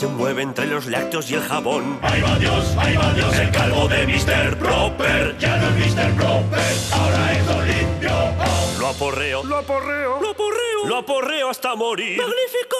se 0.00 0.06
mueve 0.06 0.42
entre 0.42 0.64
los 0.64 0.86
lácteos 0.86 1.30
y 1.30 1.34
el 1.34 1.42
jabón. 1.42 1.98
Ahí 2.00 2.22
va 2.22 2.38
Dios, 2.38 2.74
ahí 2.78 2.96
va 2.96 3.12
Dios, 3.12 3.36
El 3.36 3.50
calvo 3.50 3.86
de 3.86 4.06
Mr. 4.06 4.56
Proper. 4.56 5.36
ya 5.36 5.58
no 5.58 5.68
es 5.68 5.94
Mr. 5.94 6.14
Proper, 6.14 6.74
ahora 6.90 7.32
es 7.32 7.46
Olimpio. 7.46 8.10
Oh. 8.10 8.80
Lo 8.80 8.88
aporreo. 8.88 9.44
Lo 9.44 9.58
aporreo. 9.58 10.18
Lo 10.22 10.30
aporreo. 10.30 10.86
Lo 10.86 10.96
aporreo 10.96 11.50
hasta 11.50 11.74
morir. 11.74 12.16
¡Magnífico! 12.16 12.78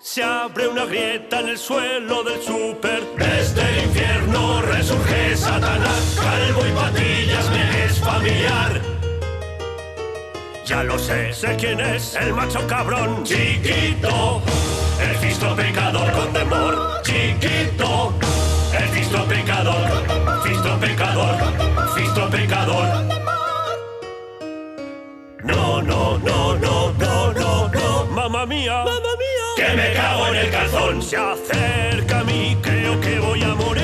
Se 0.00 0.22
abre 0.22 0.66
una 0.66 0.86
grieta 0.86 1.40
en 1.40 1.48
el 1.50 1.58
suelo 1.58 2.22
del 2.22 2.40
súper. 2.40 3.02
Desde 3.18 3.60
el 3.60 3.84
infierno 3.84 4.62
resurge 4.62 5.36
Satanás, 5.36 6.18
calvo 6.18 6.66
y 6.66 6.72
patillas 6.72 7.50
me 7.50 7.84
es 7.84 8.00
familiar. 8.00 8.83
Ya 10.64 10.82
lo 10.82 10.98
sé, 10.98 11.30
sé 11.34 11.56
quién 11.56 11.78
es 11.78 12.14
el 12.14 12.32
macho 12.32 12.66
cabrón. 12.66 13.22
Chiquito, 13.22 14.40
el 14.98 15.16
fisto 15.16 15.54
pecador 15.54 16.10
con 16.12 16.32
temor. 16.32 17.02
Chiquito, 17.02 18.14
el 18.72 18.88
fisto 18.88 19.24
pecador, 19.26 19.90
fisto 20.42 20.80
pecador, 20.80 21.36
fisto 21.94 22.30
pecador. 22.30 22.86
No, 25.42 25.82
no, 25.82 26.18
no, 26.18 26.56
no, 26.56 26.92
no, 26.92 27.32
no, 27.32 27.68
no. 27.68 28.06
Mamma 28.06 28.46
mía. 28.46 28.84
Mamma 28.84 29.12
mía. 29.18 29.46
Que 29.56 29.76
me 29.76 29.92
cago 29.92 30.28
en 30.28 30.36
el 30.36 30.50
calzón. 30.50 31.02
Se 31.02 31.18
acerca 31.18 32.20
a 32.20 32.24
mí, 32.24 32.56
creo 32.62 32.98
que 33.02 33.20
voy 33.20 33.42
a 33.42 33.54
morir. 33.54 33.83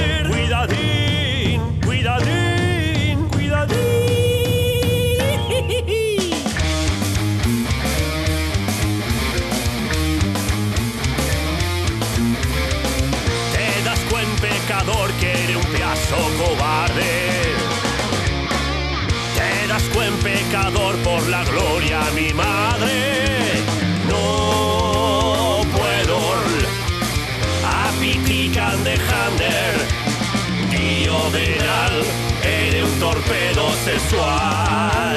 Torpedo 33.31 33.71
sexual. 33.85 35.10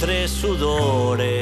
Despierto 0.00 1.12
entre 1.12 1.37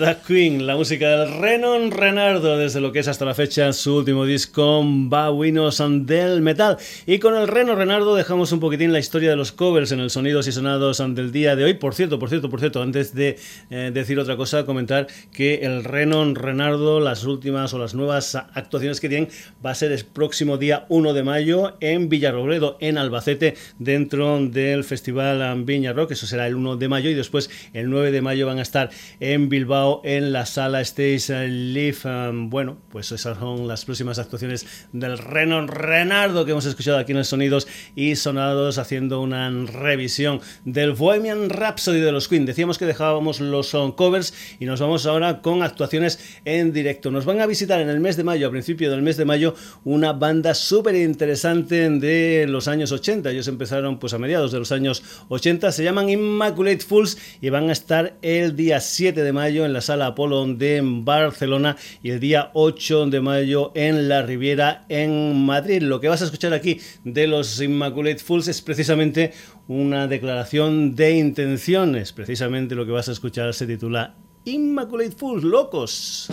Dark 0.00 0.22
Queen, 0.26 0.66
la 0.66 0.76
música 0.76 1.10
del 1.10 1.40
Renon 1.40 1.90
Renardo, 1.90 2.56
desde 2.56 2.80
lo 2.80 2.90
que 2.90 3.00
es 3.00 3.08
hasta 3.08 3.26
la 3.26 3.34
fecha 3.34 3.70
su 3.74 3.96
último 3.96 4.24
disco, 4.24 4.82
Babuinos 4.82 5.82
del 6.06 6.40
Metal. 6.40 6.78
Y 7.06 7.18
con 7.18 7.36
el 7.36 7.46
Renon 7.46 7.76
Renardo 7.76 8.14
dejamos 8.14 8.50
un 8.52 8.60
poquitín 8.60 8.94
la 8.94 8.98
historia 8.98 9.28
de 9.28 9.36
los 9.36 9.52
covers 9.52 9.92
en 9.92 10.00
el 10.00 10.08
Sonidos 10.08 10.48
y 10.48 10.52
Sonados 10.52 11.02
del 11.14 11.32
día 11.32 11.54
de 11.54 11.64
hoy. 11.64 11.74
Por 11.74 11.94
cierto, 11.94 12.18
por 12.18 12.30
cierto, 12.30 12.48
por 12.48 12.60
cierto, 12.60 12.80
antes 12.80 13.14
de 13.14 13.38
eh, 13.68 13.90
decir 13.92 14.18
otra 14.18 14.38
cosa, 14.38 14.64
comentar 14.64 15.06
que 15.34 15.56
el 15.56 15.84
Renon 15.84 16.34
Renardo, 16.34 16.98
las 16.98 17.24
últimas 17.24 17.74
o 17.74 17.78
las 17.78 17.94
nuevas 17.94 18.34
actuaciones 18.34 19.00
que 19.00 19.10
tienen, 19.10 19.28
va 19.64 19.72
a 19.72 19.74
ser 19.74 19.92
el 19.92 20.02
próximo 20.04 20.56
día 20.56 20.86
1 20.88 21.12
de 21.12 21.22
mayo 21.22 21.76
en 21.80 22.08
Villarrobledo, 22.08 22.78
en 22.80 22.96
Albacete, 22.96 23.54
dentro 23.78 24.40
del 24.40 24.82
Festival 24.82 25.62
Viña 25.64 25.92
Rock. 25.92 26.12
Eso 26.12 26.26
será 26.26 26.46
el 26.46 26.54
1 26.54 26.76
de 26.76 26.88
mayo 26.88 27.10
y 27.10 27.14
después 27.14 27.50
el 27.74 27.90
9 27.90 28.12
de 28.12 28.22
mayo 28.22 28.46
van 28.46 28.58
a 28.58 28.62
estar 28.62 28.88
en 29.20 29.50
Bilbao 29.50 29.89
en 30.04 30.32
la 30.32 30.46
sala 30.46 30.80
Stage 30.80 31.48
Live. 31.48 31.98
Um, 32.04 32.50
bueno, 32.50 32.78
pues 32.90 33.10
esas 33.12 33.38
son 33.38 33.66
las 33.66 33.84
próximas 33.84 34.18
actuaciones 34.18 34.66
del 34.92 35.18
Renon 35.18 35.68
Renardo 35.68 36.44
que 36.44 36.52
hemos 36.52 36.66
escuchado 36.66 36.98
aquí 36.98 37.12
en 37.12 37.18
el 37.18 37.24
Sonidos 37.24 37.66
y 37.96 38.16
Sonados 38.16 38.78
haciendo 38.78 39.20
una 39.20 39.50
revisión 39.50 40.40
del 40.64 40.92
Bohemian 40.92 41.50
Rhapsody 41.50 42.00
de 42.00 42.12
los 42.12 42.28
Queen. 42.28 42.46
Decíamos 42.46 42.78
que 42.78 42.86
dejábamos 42.86 43.40
los 43.40 43.76
covers 43.96 44.34
y 44.58 44.66
nos 44.66 44.80
vamos 44.80 45.06
ahora 45.06 45.42
con 45.42 45.62
actuaciones 45.62 46.18
en 46.44 46.72
directo. 46.72 47.10
Nos 47.10 47.24
van 47.24 47.40
a 47.40 47.46
visitar 47.46 47.80
en 47.80 47.88
el 47.88 48.00
mes 48.00 48.16
de 48.16 48.24
mayo, 48.24 48.48
a 48.48 48.50
principio 48.50 48.90
del 48.90 49.02
mes 49.02 49.16
de 49.16 49.24
mayo, 49.24 49.54
una 49.84 50.12
banda 50.12 50.54
súper 50.54 50.94
interesante 50.94 51.90
de 51.90 52.46
los 52.48 52.68
años 52.68 52.92
80. 52.92 53.30
Ellos 53.30 53.48
empezaron 53.48 53.98
pues 53.98 54.14
a 54.14 54.18
mediados 54.18 54.52
de 54.52 54.58
los 54.58 54.72
años 54.72 55.02
80. 55.28 55.72
Se 55.72 55.84
llaman 55.84 56.08
Immaculate 56.08 56.80
Fools 56.80 57.18
y 57.40 57.50
van 57.50 57.68
a 57.68 57.72
estar 57.72 58.16
el 58.22 58.56
día 58.56 58.80
7 58.80 59.22
de 59.22 59.32
mayo 59.32 59.64
en 59.64 59.72
la 59.72 59.79
sala 59.80 60.06
Apolo 60.06 60.46
de 60.46 60.80
Barcelona 60.82 61.76
y 62.02 62.10
el 62.10 62.20
día 62.20 62.50
8 62.54 63.06
de 63.06 63.20
mayo 63.20 63.72
en 63.74 64.08
la 64.08 64.22
Riviera 64.22 64.84
en 64.88 65.44
Madrid. 65.44 65.82
Lo 65.82 66.00
que 66.00 66.08
vas 66.08 66.22
a 66.22 66.26
escuchar 66.26 66.52
aquí 66.52 66.80
de 67.04 67.26
los 67.26 67.60
Immaculate 67.60 68.18
Fools 68.18 68.48
es 68.48 68.62
precisamente 68.62 69.32
una 69.68 70.06
declaración 70.06 70.94
de 70.94 71.16
intenciones. 71.16 72.12
Precisamente 72.12 72.74
lo 72.74 72.86
que 72.86 72.92
vas 72.92 73.08
a 73.08 73.12
escuchar 73.12 73.54
se 73.54 73.66
titula 73.66 74.14
Immaculate 74.44 75.12
Fools, 75.12 75.44
locos, 75.44 76.28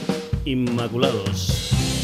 inmaculados. 0.45 1.97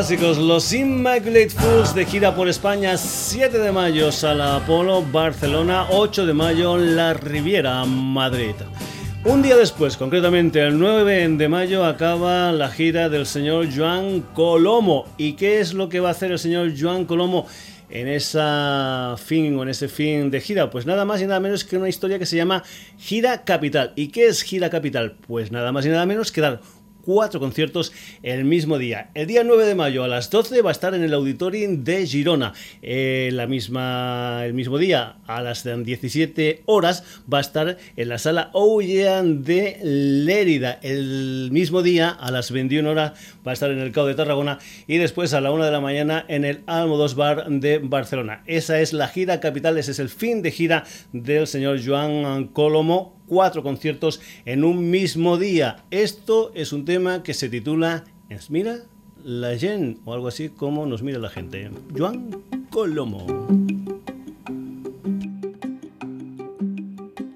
Clásicos, 0.00 0.38
los 0.38 0.72
Immaculate 0.72 1.50
Fools 1.50 1.94
de 1.94 2.06
gira 2.06 2.34
por 2.34 2.48
España, 2.48 2.96
7 2.96 3.58
de 3.58 3.70
mayo 3.70 4.10
Sala 4.10 4.56
Apolo, 4.56 5.02
Barcelona, 5.02 5.88
8 5.90 6.24
de 6.24 6.32
mayo 6.32 6.78
La 6.78 7.12
Riviera, 7.12 7.84
Madrid. 7.84 8.54
Un 9.26 9.42
día 9.42 9.58
después, 9.58 9.98
concretamente 9.98 10.62
el 10.62 10.78
9 10.78 11.28
de 11.36 11.48
mayo, 11.50 11.84
acaba 11.84 12.50
la 12.50 12.70
gira 12.70 13.10
del 13.10 13.26
señor 13.26 13.68
Joan 13.76 14.20
Colomo. 14.32 15.04
¿Y 15.18 15.34
qué 15.34 15.60
es 15.60 15.74
lo 15.74 15.90
que 15.90 16.00
va 16.00 16.08
a 16.08 16.12
hacer 16.12 16.32
el 16.32 16.38
señor 16.38 16.72
Joan 16.80 17.04
Colomo 17.04 17.46
en 17.90 18.08
esa 18.08 19.16
fin 19.22 19.60
en 19.60 19.68
ese 19.68 19.88
fin 19.88 20.30
de 20.30 20.40
gira? 20.40 20.70
Pues 20.70 20.86
nada 20.86 21.04
más 21.04 21.20
y 21.20 21.26
nada 21.26 21.40
menos 21.40 21.62
que 21.62 21.76
una 21.76 21.90
historia 21.90 22.18
que 22.18 22.24
se 22.24 22.36
llama 22.36 22.64
Gira 22.96 23.44
Capital. 23.44 23.92
¿Y 23.96 24.08
qué 24.08 24.28
es 24.28 24.40
Gira 24.40 24.70
Capital? 24.70 25.16
Pues 25.26 25.52
nada 25.52 25.72
más 25.72 25.84
y 25.84 25.90
nada 25.90 26.06
menos 26.06 26.32
que 26.32 26.40
dar 26.40 26.62
cuatro 27.04 27.40
conciertos 27.40 27.92
el 28.22 28.44
mismo 28.44 28.78
día. 28.78 29.10
El 29.14 29.26
día 29.26 29.44
9 29.44 29.66
de 29.66 29.74
mayo 29.74 30.04
a 30.04 30.08
las 30.08 30.30
12 30.30 30.62
va 30.62 30.70
a 30.70 30.72
estar 30.72 30.94
en 30.94 31.02
el 31.02 31.14
Auditorium 31.14 31.84
de 31.84 32.06
Girona. 32.06 32.52
Eh, 32.82 33.30
la 33.32 33.46
misma, 33.46 34.42
el 34.44 34.54
mismo 34.54 34.78
día 34.78 35.16
a 35.26 35.42
las 35.42 35.64
17 35.64 36.62
horas 36.66 37.04
va 37.32 37.38
a 37.38 37.40
estar 37.40 37.78
en 37.96 38.08
la 38.08 38.18
sala 38.18 38.50
Ouyean 38.52 39.42
de 39.42 39.78
Lérida. 39.82 40.78
El 40.82 41.50
mismo 41.52 41.82
día 41.82 42.10
a 42.10 42.30
las 42.30 42.50
21 42.50 42.88
horas 42.88 43.12
va 43.46 43.52
a 43.52 43.54
estar 43.54 43.70
en 43.70 43.78
el 43.78 43.92
CAO 43.92 44.06
de 44.06 44.14
Tarragona 44.14 44.58
y 44.86 44.98
después 44.98 45.32
a 45.34 45.40
la 45.40 45.52
1 45.52 45.64
de 45.64 45.70
la 45.70 45.80
mañana 45.80 46.24
en 46.28 46.44
el 46.44 46.60
Almodos 46.66 47.14
Bar 47.14 47.48
de 47.48 47.78
Barcelona. 47.78 48.42
Esa 48.46 48.80
es 48.80 48.92
la 48.92 49.08
gira 49.08 49.40
capital, 49.40 49.78
ese 49.78 49.92
es 49.92 49.98
el 49.98 50.08
fin 50.08 50.42
de 50.42 50.50
gira 50.50 50.84
del 51.12 51.46
señor 51.46 51.80
Joan 51.84 52.48
Colomo 52.48 53.19
cuatro 53.30 53.62
conciertos 53.62 54.20
en 54.44 54.64
un 54.64 54.90
mismo 54.90 55.38
día. 55.38 55.84
Esto 55.92 56.50
es 56.54 56.72
un 56.72 56.84
tema 56.84 57.22
que 57.22 57.32
se 57.32 57.48
titula 57.48 58.04
¿Es 58.28 58.50
mira 58.50 58.78
la 59.22 59.56
gente? 59.56 60.00
o 60.04 60.12
algo 60.12 60.26
así 60.26 60.48
como 60.48 60.84
nos 60.84 61.04
mira 61.04 61.20
la 61.20 61.30
gente. 61.30 61.70
Joan 61.96 62.42
Colomo. 62.70 63.24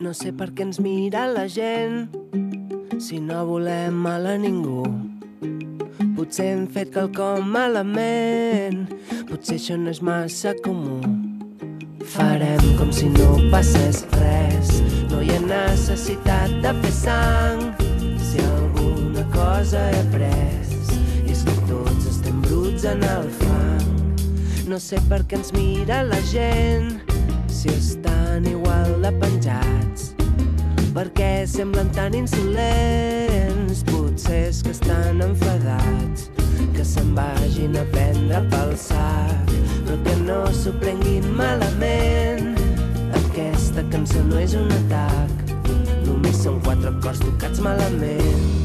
No 0.00 0.12
sé 0.12 0.34
per 0.36 0.50
què 0.52 0.66
ens 0.66 0.82
mira 0.84 1.22
la 1.30 1.46
gent 1.48 2.10
si 3.00 3.22
no 3.22 3.46
volem 3.46 3.94
mal 3.94 4.26
a 4.28 4.34
ningú. 4.36 4.82
Potser 6.18 6.50
hem 6.52 6.66
fet 6.74 6.90
quelcom 6.92 7.46
malament, 7.54 8.84
potser 9.30 9.56
això 9.56 9.78
no 9.80 9.94
és 9.94 10.02
massa 10.04 10.52
comú. 10.66 11.23
Farem 12.12 12.76
com 12.78 12.92
si 12.92 13.08
no 13.08 13.38
passés 13.50 14.04
res, 14.18 14.70
no 15.10 15.22
hi 15.22 15.32
ha 15.34 15.40
necessitat 15.40 16.52
de 16.64 16.72
fer 16.82 16.92
sang. 16.92 17.62
Si 18.20 18.42
alguna 18.44 19.24
cosa 19.34 19.80
he 19.90 20.00
après 20.02 20.74
és 21.30 21.42
que 21.46 21.56
tots 21.70 22.10
estem 22.12 22.40
bruts 22.44 22.84
en 22.84 23.02
el 23.08 23.28
fang. 23.40 23.88
No 24.68 24.78
sé 24.80 25.00
per 25.10 25.22
què 25.28 25.40
ens 25.40 25.52
mira 25.56 26.02
la 26.06 26.20
gent 26.30 27.00
si 27.48 27.72
estan 27.72 28.46
igual 28.50 29.00
de 29.02 29.12
penjats. 29.22 30.12
Per 30.94 31.08
què 31.16 31.32
semblen 31.50 31.88
tan 31.96 32.14
insolents? 32.14 33.82
Potser 33.88 34.44
és 34.52 34.62
que 34.62 34.70
estan 34.70 35.22
enfadats, 35.24 36.28
que 36.74 36.84
se'n 36.84 37.14
vagin 37.14 37.76
a 37.78 37.84
prendre 37.92 38.40
pel 38.50 38.74
sac, 38.78 39.52
però 39.84 39.96
que 40.06 40.16
no 40.24 40.40
s'ho 40.50 40.72
prenguin 40.82 41.28
malament. 41.38 42.58
Aquesta 43.22 43.86
cançó 43.94 44.24
no 44.26 44.42
és 44.42 44.58
un 44.58 44.74
atac, 44.80 45.54
només 46.08 46.42
són 46.42 46.60
quatre 46.66 46.90
acords 46.90 47.22
tocats 47.22 47.62
malament. 47.62 48.63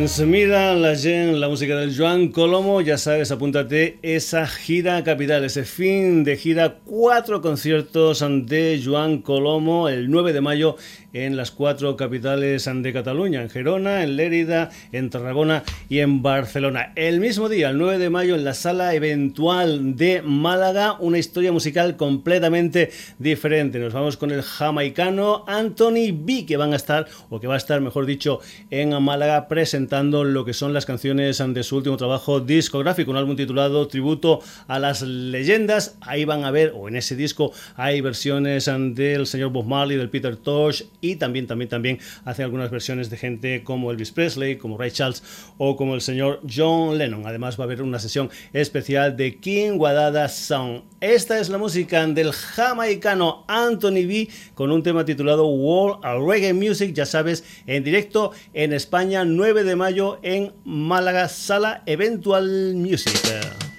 Mira 0.00 0.74
la 0.74 0.94
la 0.94 1.48
música 1.50 1.76
del 1.76 1.94
Joan 1.94 2.28
Colomo, 2.28 2.80
ya 2.80 2.96
sabes, 2.96 3.30
apúntate 3.32 3.98
esa 4.00 4.46
gira 4.46 5.04
capital, 5.04 5.44
ese 5.44 5.64
fin 5.64 6.24
de 6.24 6.38
gira, 6.38 6.78
cuatro 6.86 7.42
conciertos 7.42 8.24
de 8.46 8.80
Joan 8.82 9.18
Colomo 9.18 9.90
el 9.90 10.10
9 10.10 10.32
de 10.32 10.40
mayo 10.40 10.76
en 11.12 11.36
las 11.36 11.50
cuatro 11.50 11.96
capitales 11.96 12.68
de 12.72 12.92
Cataluña, 12.92 13.42
en 13.42 13.50
Gerona, 13.50 14.02
en 14.02 14.16
Lérida, 14.16 14.70
en 14.92 15.10
Tarragona 15.10 15.64
y 15.88 15.98
en 15.98 16.22
Barcelona. 16.22 16.92
El 16.94 17.20
mismo 17.20 17.48
día, 17.48 17.70
el 17.70 17.78
9 17.78 17.98
de 17.98 18.10
mayo, 18.10 18.34
en 18.34 18.44
la 18.44 18.54
sala 18.54 18.94
eventual 18.94 19.96
de 19.96 20.22
Málaga, 20.22 20.96
una 21.00 21.18
historia 21.18 21.52
musical 21.52 21.96
completamente 21.96 22.90
diferente. 23.18 23.78
Nos 23.78 23.92
vamos 23.92 24.16
con 24.16 24.30
el 24.30 24.42
jamaicano 24.42 25.44
Anthony 25.46 26.12
B, 26.12 26.46
que 26.46 26.56
van 26.56 26.72
a 26.72 26.76
estar, 26.76 27.06
o 27.28 27.40
que 27.40 27.46
va 27.46 27.54
a 27.54 27.58
estar, 27.58 27.80
mejor 27.80 28.06
dicho, 28.06 28.40
en 28.70 28.90
Málaga 29.02 29.48
presentando 29.48 30.24
lo 30.24 30.44
que 30.44 30.54
son 30.54 30.72
las 30.72 30.86
canciones 30.86 31.42
de 31.44 31.62
su 31.62 31.76
último 31.76 31.96
trabajo 31.96 32.40
discográfico, 32.40 33.10
un 33.10 33.16
álbum 33.16 33.36
titulado 33.36 33.86
Tributo 33.88 34.40
a 34.68 34.78
las 34.78 35.02
Leyendas. 35.02 35.96
Ahí 36.00 36.24
van 36.24 36.44
a 36.44 36.50
ver, 36.50 36.72
o 36.76 36.88
en 36.88 36.96
ese 36.96 37.16
disco, 37.16 37.52
hay 37.76 38.00
versiones 38.00 38.66
del 38.66 39.26
señor 39.26 39.50
Bob 39.50 39.66
Marley, 39.66 39.96
del 39.96 40.10
Peter 40.10 40.36
Tosh 40.36 40.82
y 41.00 41.16
también, 41.16 41.46
también, 41.46 41.68
también 41.68 41.98
hace 42.24 42.42
algunas 42.42 42.70
versiones 42.70 43.10
de 43.10 43.16
gente 43.16 43.62
como 43.62 43.90
Elvis 43.90 44.12
Presley, 44.12 44.56
como 44.56 44.78
Ray 44.78 44.90
Charles 44.90 45.22
o 45.58 45.76
como 45.76 45.94
el 45.94 46.00
señor 46.00 46.40
John 46.48 46.98
Lennon. 46.98 47.26
Además 47.26 47.58
va 47.58 47.64
a 47.64 47.66
haber 47.66 47.82
una 47.82 47.98
sesión 47.98 48.30
especial 48.52 49.16
de 49.16 49.36
King 49.36 49.72
Wadada 49.78 50.28
Sound. 50.28 50.82
Esta 51.00 51.38
es 51.38 51.48
la 51.48 51.58
música 51.58 52.06
del 52.06 52.32
jamaicano 52.32 53.44
Anthony 53.48 54.06
B 54.06 54.28
con 54.54 54.70
un 54.70 54.82
tema 54.82 55.04
titulado 55.04 55.46
World 55.46 56.04
of 56.04 56.28
Reggae 56.28 56.52
Music, 56.52 56.92
ya 56.94 57.06
sabes, 57.06 57.44
en 57.66 57.84
directo 57.84 58.32
en 58.52 58.72
España 58.72 59.24
9 59.24 59.64
de 59.64 59.76
mayo 59.76 60.18
en 60.22 60.52
Málaga 60.64 61.28
Sala 61.28 61.82
Eventual 61.86 62.74
Music. 62.74 63.69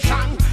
creation 0.00 0.43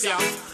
yeah. 0.00 0.51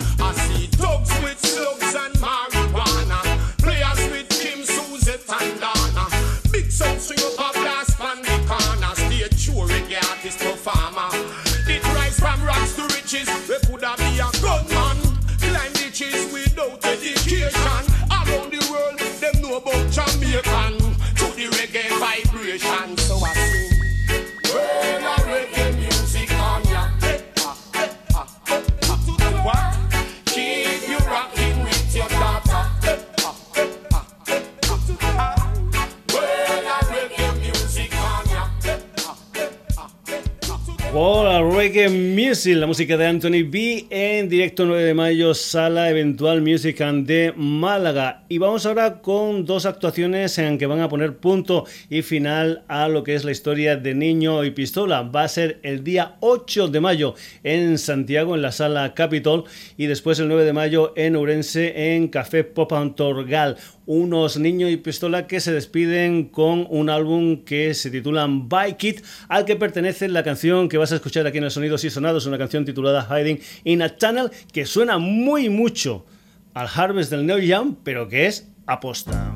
La 42.47 42.69
música 42.69 42.97
de 42.97 43.05
Anthony 43.05 43.43
B 43.51 43.87
en 43.91 44.29
directo 44.29 44.65
9 44.65 44.85
de 44.85 44.95
mayo, 44.95 45.35
sala 45.35 45.91
eventual 45.91 46.41
Music 46.41 46.79
de 46.79 47.33
Málaga. 47.37 48.23
Y 48.29 48.39
vamos 48.39 48.65
ahora 48.65 49.03
con 49.03 49.45
dos 49.45 49.67
actuaciones 49.67 50.39
en 50.39 50.57
que 50.57 50.67
van 50.67 50.81
a 50.81 50.89
poner 50.89 51.17
punto 51.17 51.65
y 51.91 52.03
final 52.03 52.63
a 52.69 52.87
lo 52.87 53.03
que 53.03 53.17
es 53.17 53.25
la 53.25 53.33
historia 53.33 53.75
de 53.77 53.93
Niño 53.93 54.45
y 54.45 54.53
Pistola. 54.53 55.03
Va 55.03 55.25
a 55.25 55.29
ser 55.29 55.59
el 55.65 55.83
día 55.83 56.15
8 56.21 56.69
de 56.69 56.81
mayo 56.81 57.15
en 57.43 57.77
Santiago, 57.77 58.37
en 58.37 58.43
la 58.43 58.53
sala 58.53 58.95
Capitol, 58.95 59.43
y 59.77 59.87
después 59.87 60.21
el 60.21 60.29
9 60.29 60.45
de 60.45 60.53
mayo 60.53 60.93
en 60.95 61.17
Ourense, 61.17 61.95
en 61.95 62.07
Café 62.07 62.45
Pop 62.45 62.73
Antorgal 62.73 63.57
unos 63.89 64.37
niños 64.39 64.71
y 64.71 64.77
pistola 64.77 65.27
que 65.27 65.41
se 65.41 65.51
despiden 65.51 66.27
con 66.27 66.67
un 66.69 66.91
álbum 66.91 67.43
que 67.43 67.73
se 67.73 67.91
titula 67.91 68.29
Bike 68.29 68.85
It, 68.85 69.05
al 69.29 69.47
que 69.47 69.57
pertenece 69.57 70.09
la 70.09 70.23
canción 70.23 70.69
que 70.69 70.77
vas 70.77 70.93
a 70.93 70.97
escuchar 70.97 71.27
aquí 71.27 71.39
en 71.39 71.45
el 71.45 71.51
Sonidos 71.51 71.85
y 71.85 71.91
Sonados, 71.91 72.27
una 72.27 72.37
canción 72.37 72.67
titulada 72.67 73.09
Hiding 73.09 73.41
in 73.65 73.81
a 73.81 73.89
Tunnel, 73.89 74.31
que 74.53 74.67
suena 74.67 74.99
muy 74.99 75.49
mucho 75.49 76.05
al 76.53 76.69
Harvest 76.73 77.11
del 77.11 77.25
Neo 77.25 77.39
Jam, 77.43 77.77
pero 77.83 78.09
que 78.09 78.27
es 78.27 78.51
aposta. 78.67 79.33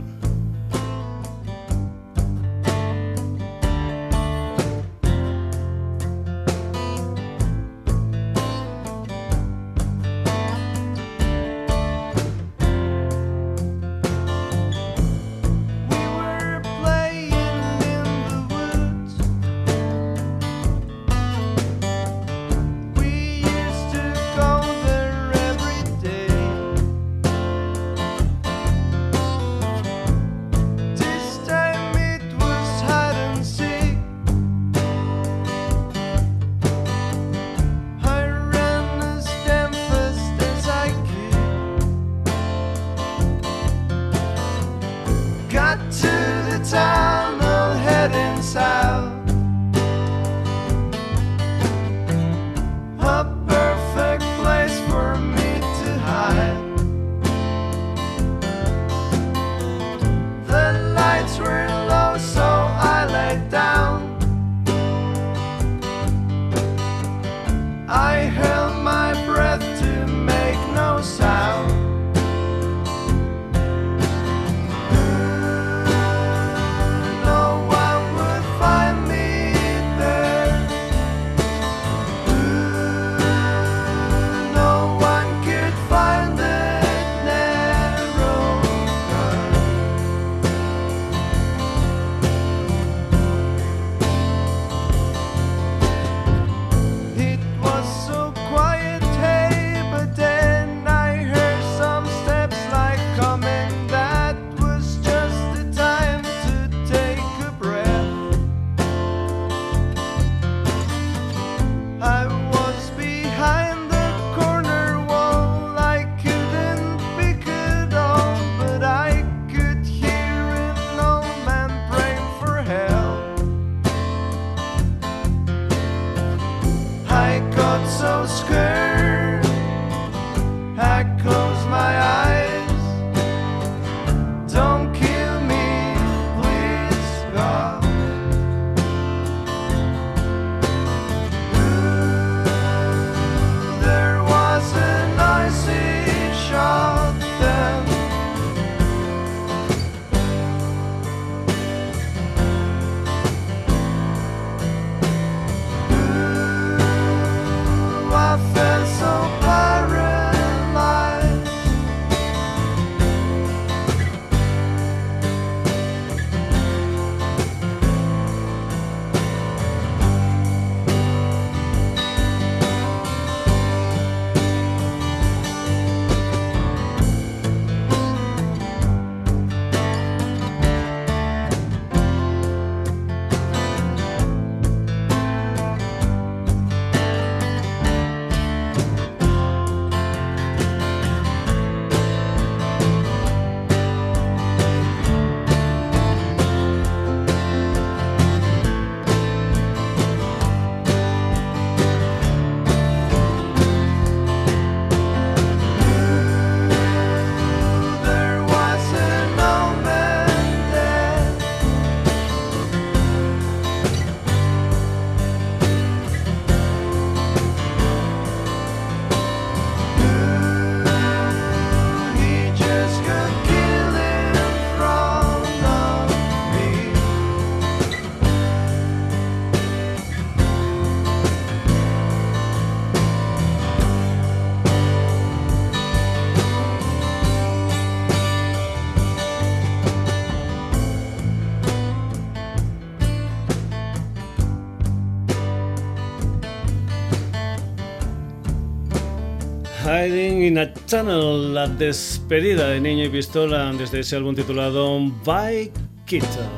La 250.92 251.68
despedida 251.68 252.68
de 252.68 252.78
Niño 252.78 253.06
y 253.06 253.08
Pistola 253.08 253.72
desde 253.72 254.00
ese 254.00 254.16
álbum 254.16 254.34
titulado 254.34 255.00
By 255.24 255.72
Kita. 256.04 256.50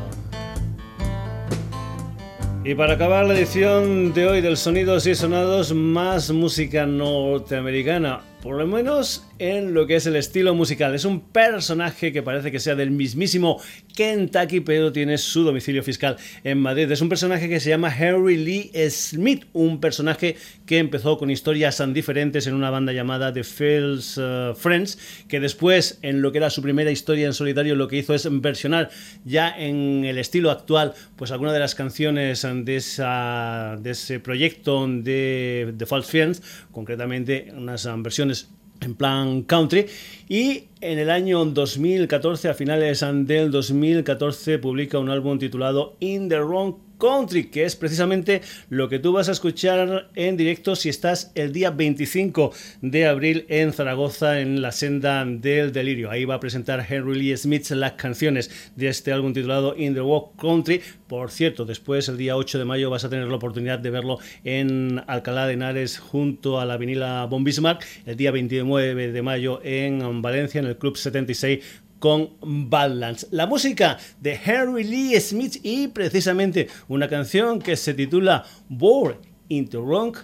Y 2.65 2.75
para 2.75 2.95
acabar 2.95 3.27
la 3.27 3.35
edición 3.35 4.13
de 4.13 4.27
hoy 4.27 4.41
del 4.41 4.57
Sonidos 4.57 5.07
y 5.07 5.15
Sonados, 5.15 5.73
más 5.73 6.33
música 6.33 6.85
norteamericana 6.85 8.23
por 8.43 8.57
lo 8.57 8.67
menos 8.67 9.25
en 9.39 9.75
lo 9.75 9.87
que 9.87 9.97
es 9.97 10.07
el 10.07 10.17
estilo 10.17 10.55
musical. 10.55 10.95
Es 10.95 11.05
un 11.05 11.21
personaje 11.21 12.13
que 12.13 12.23
parece 12.23 12.51
que 12.51 12.61
sea 12.61 12.75
del 12.75 12.91
mismísimo 12.91 13.61
Kentucky, 13.97 14.61
pero 14.61 14.93
tiene 14.93 15.19
su 15.19 15.45
domicilio 15.45 15.83
fiscal 15.83 16.17
en 16.45 16.59
Madrid. 16.59 16.91
Es 16.91 17.01
un 17.01 17.09
personaje 17.09 17.49
que 17.49 17.61
se 17.61 17.71
llama 17.71 17.95
Henry 17.97 18.37
Lee 18.37 18.71
Smith, 18.91 19.47
un 19.53 19.81
personaje 19.81 20.37
que 20.67 20.79
empezó 20.79 21.19
con 21.19 21.31
historias 21.31 21.77
tan 21.77 21.93
diferentes 21.93 22.47
en 22.47 22.55
una 22.55 22.71
banda 22.71 22.93
llamada 22.93 23.33
The 23.33 23.45
Fields 23.45 24.19
uh, 24.19 24.55
Friends, 24.55 24.99
que 25.29 25.41
después, 25.41 25.99
en 26.03 26.23
lo 26.23 26.33
que 26.33 26.39
era 26.39 26.51
su 26.51 26.63
primera 26.63 26.91
historia 26.91 27.27
en 27.27 27.35
solitario, 27.35 27.75
lo 27.75 27.89
que 27.89 27.97
hizo 27.97 28.15
es 28.15 28.29
versionar 28.41 28.91
ya 29.25 29.55
en 29.57 30.05
el 30.05 30.19
estilo 30.19 30.51
actual, 30.51 30.95
pues 31.17 31.31
alguna 31.31 31.53
de 31.53 31.59
las 31.59 31.75
canciones 31.75 32.43
de, 32.43 32.63
de 32.65 33.91
ese 33.91 34.21
proyecto 34.21 34.87
de 34.89 35.75
The 35.77 35.87
False 35.87 36.11
Friends, 36.11 36.43
concretamente 36.73 37.53
unas 37.55 37.89
versiones 38.03 38.49
en 38.81 38.95
plan 38.95 39.43
country. 39.43 39.87
Y 40.29 40.65
en 40.81 40.99
el 40.99 41.11
año 41.11 41.45
2014 41.45 42.49
a 42.49 42.55
finales 42.55 43.05
del 43.25 43.51
2014 43.51 44.59
publica 44.59 44.99
un 44.99 45.11
álbum 45.11 45.39
titulado 45.39 45.97
In 46.01 46.29
the 46.29 46.41
Wrong 46.41 46.75
Country, 47.05 47.45
que 47.51 47.67
es 47.67 47.77
precisamente 47.77 48.41
lo 48.71 48.89
que 48.89 48.99
tú 48.99 49.13
vas 49.13 49.29
a 49.29 49.33
escuchar 49.33 50.09
en 50.15 50.39
directo 50.39 50.75
si 50.75 50.89
estás 50.89 51.33
el 51.35 51.53
día 51.53 51.71
25 51.71 52.51
de 52.81 53.07
abril 53.07 53.45
en 53.51 53.75
Zaragoza 53.75 54.41
en 54.41 54.63
la 54.63 54.73
senda 54.73 55.23
del 55.27 55.71
delirio. 55.71 56.11
Ahí 56.11 56.25
va 56.25 56.37
a 56.37 56.41
presentar 56.41 56.87
Henry 56.89 57.19
Lee 57.19 57.37
Smith 57.37 57.69
las 57.73 57.93
canciones 57.93 58.73
de 58.75 58.89
este 58.89 59.13
álbum 59.13 59.35
titulado 59.35 59.77
In 59.77 59.93
the 59.93 60.01
Walk 60.01 60.41
Country. 60.41 60.81
Por 61.07 61.31
cierto, 61.31 61.67
después 61.67 62.09
el 62.09 62.17
día 62.17 62.39
8 62.39 62.59
de 62.59 62.65
mayo 62.65 62.89
vas 62.89 63.05
a 63.05 63.11
tener 63.11 63.29
la 63.29 63.37
oportunidad 63.37 63.79
de 63.79 63.91
verlo 63.91 64.19
en 64.43 65.03
Alcalá 65.07 65.47
de 65.47 65.53
Henares 65.53 65.99
junto 65.99 66.59
a 66.59 66.65
la 66.65 66.79
vinila 66.79 67.27
Bon 67.27 67.45
Bismarck. 67.45 67.85
El 68.07 68.17
día 68.17 68.31
29 68.31 69.13
de 69.13 69.23
mayo 69.23 69.61
en 69.63 70.23
Valencia 70.23 70.59
en 70.59 70.67
el 70.69 70.79
Club 70.79 70.97
76 70.97 71.83
con 71.99 72.31
Badlands. 72.43 73.29
La 73.31 73.47
música 73.47 73.99
de 74.21 74.39
Henry 74.45 74.85
Lee 74.85 75.21
Smith 75.21 75.57
y 75.63 75.89
precisamente 75.89 76.69
una 76.89 77.09
canción 77.09 77.61
que 77.61 77.77
se 77.77 77.95
titula 77.95 78.45
Born 78.69 79.17
into 79.49 79.83
Wrong 79.83 80.17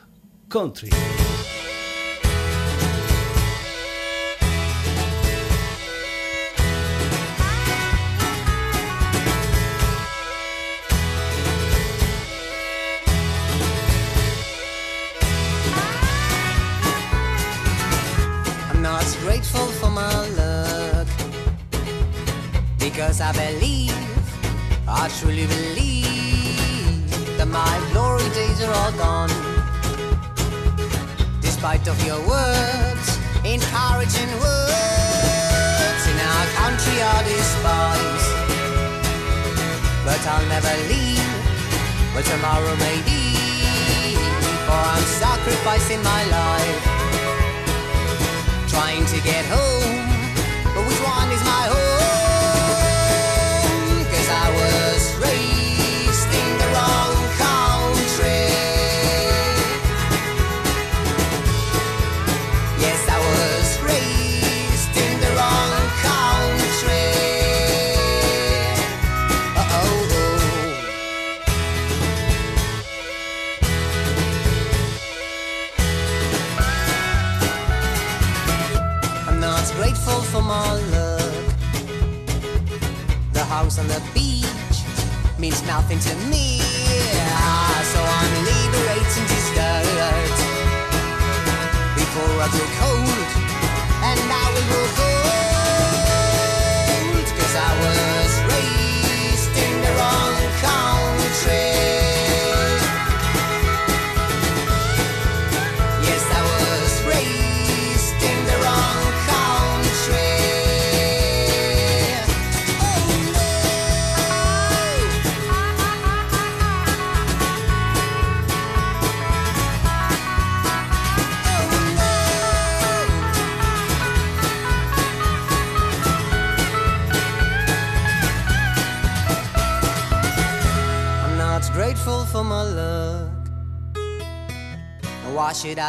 Country. 0.49 0.91
Gone. 28.97 29.31
Despite 31.41 31.87
of 31.89 31.99
your 32.07 32.21
words, 32.27 33.19
encouraging 33.45 34.33
words, 34.41 36.03
in 36.11 36.19
our 36.33 36.47
country 36.61 36.99
are 37.03 37.25
despised. 37.25 38.31
But 40.05 40.21
I'll 40.27 40.49
never 40.49 40.75
leave, 40.89 41.33
but 42.15 42.25
tomorrow 42.25 42.75
may 42.77 42.99
be, 43.05 44.17
for 44.67 44.81
I'm 44.95 45.07
sacrificing 45.23 46.03
my 46.03 46.23
life, 46.39 46.83
trying 48.69 49.05
to 49.07 49.21
get 49.23 49.45
home. 49.47 50.10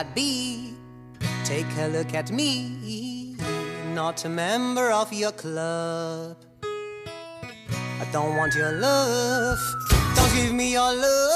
Should 0.02 0.16
be? 0.16 0.74
Take 1.43 1.68
a 1.78 1.88
look 1.88 2.16
at 2.16 2.32
me, 2.32 3.36
not 3.93 4.26
a 4.26 4.30
member 4.30 4.89
of 4.89 5.14
your 5.14 5.32
club. 5.32 6.38
I 6.64 8.08
don't 8.12 8.36
want 8.36 8.56
your 8.56 8.72
love, 8.72 9.60
don't 10.16 10.34
give 10.34 10.54
me 10.54 10.72
your 10.72 10.91
love. 10.91 11.31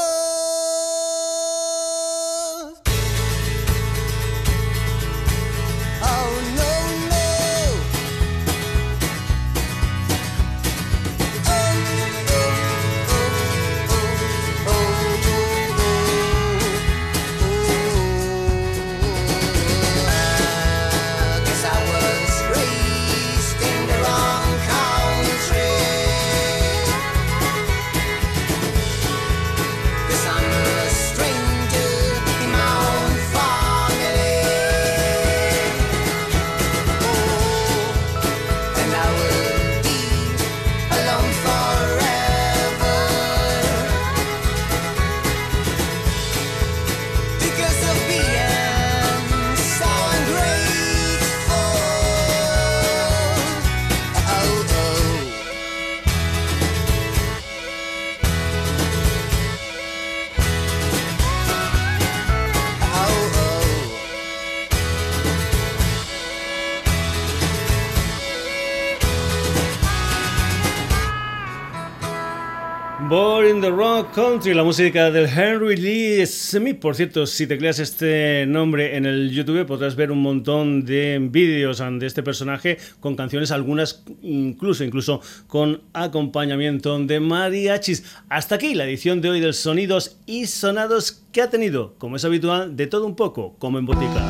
Country, 74.16 74.54
la 74.54 74.64
música 74.64 75.12
del 75.12 75.28
Henry 75.28 75.76
Lee 75.76 76.26
Smith. 76.26 76.80
Por 76.80 76.96
cierto, 76.96 77.28
si 77.28 77.48
te 77.48 77.58
creas 77.58 77.80
este 77.80 78.46
nombre 78.48 78.96
en 78.96 79.06
el 79.06 79.30
YouTube 79.30 79.66
podrás 79.66 79.98
ver 79.98 80.10
un 80.10 80.22
montón 80.22 80.86
de 80.86 81.18
vídeos 81.20 81.80
de 81.80 82.06
este 82.06 82.24
personaje 82.24 82.78
con 83.02 83.18
canciones, 83.18 83.52
algunas 83.52 84.06
incluso, 84.22 84.86
incluso 84.86 85.20
con 85.48 85.82
acompañamiento 85.92 86.98
de 86.98 87.20
mariachis. 87.20 88.06
Hasta 88.30 88.56
aquí 88.56 88.74
la 88.74 88.86
edición 88.86 89.20
de 89.20 89.32
hoy 89.32 89.42
del 89.42 89.54
Sonidos 89.54 90.16
y 90.26 90.46
Sonados 90.46 91.24
que 91.34 91.42
ha 91.42 91.50
tenido, 91.50 91.96
como 91.98 92.16
es 92.16 92.24
habitual, 92.24 92.78
de 92.78 92.88
todo 92.88 93.06
un 93.08 93.18
poco, 93.18 93.58
como 93.60 93.80
en 93.80 93.86
botica. 93.86 94.26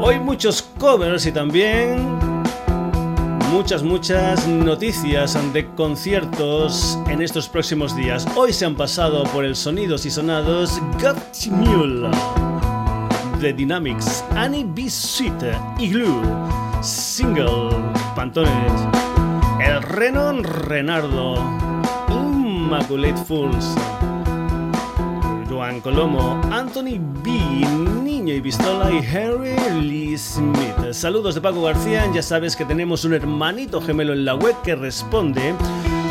Hoy 0.00 0.18
muchos 0.18 0.62
covers 0.62 1.24
y 1.24 1.30
también 1.30 2.27
muchas, 3.50 3.82
muchas 3.82 4.46
noticias 4.46 5.36
de 5.52 5.66
conciertos 5.74 6.98
en 7.08 7.22
estos 7.22 7.48
próximos 7.48 7.94
días. 7.96 8.26
Hoy 8.36 8.52
se 8.52 8.64
han 8.64 8.74
pasado 8.74 9.24
por 9.24 9.44
el 9.44 9.56
Sonidos 9.56 10.06
y 10.06 10.10
Sonados 10.10 10.80
Mule, 11.50 12.10
The 13.40 13.52
Dynamics, 13.52 14.24
Annie 14.36 14.64
B. 14.66 14.88
Sweet, 14.88 15.54
Igloo, 15.78 16.22
Single, 16.82 17.70
Pantones, 18.14 18.72
El 19.60 19.82
Renon 19.82 20.44
Renardo, 20.44 21.36
Immaculate 22.10 23.16
Fools. 23.24 23.74
Juan 25.58 25.80
Colomo, 25.80 26.40
Anthony 26.52 27.00
B, 27.24 27.30
Niño 28.04 28.32
y 28.32 28.40
Pistola 28.40 28.92
y 28.92 28.98
Harry 29.04 29.56
Lee 29.80 30.16
Smith. 30.16 30.92
Saludos 30.92 31.34
de 31.34 31.40
Paco 31.40 31.62
García, 31.62 32.08
ya 32.14 32.22
sabes 32.22 32.54
que 32.54 32.64
tenemos 32.64 33.04
un 33.04 33.14
hermanito 33.14 33.80
gemelo 33.80 34.12
en 34.12 34.24
la 34.24 34.36
web 34.36 34.54
que 34.62 34.76
responde 34.76 35.56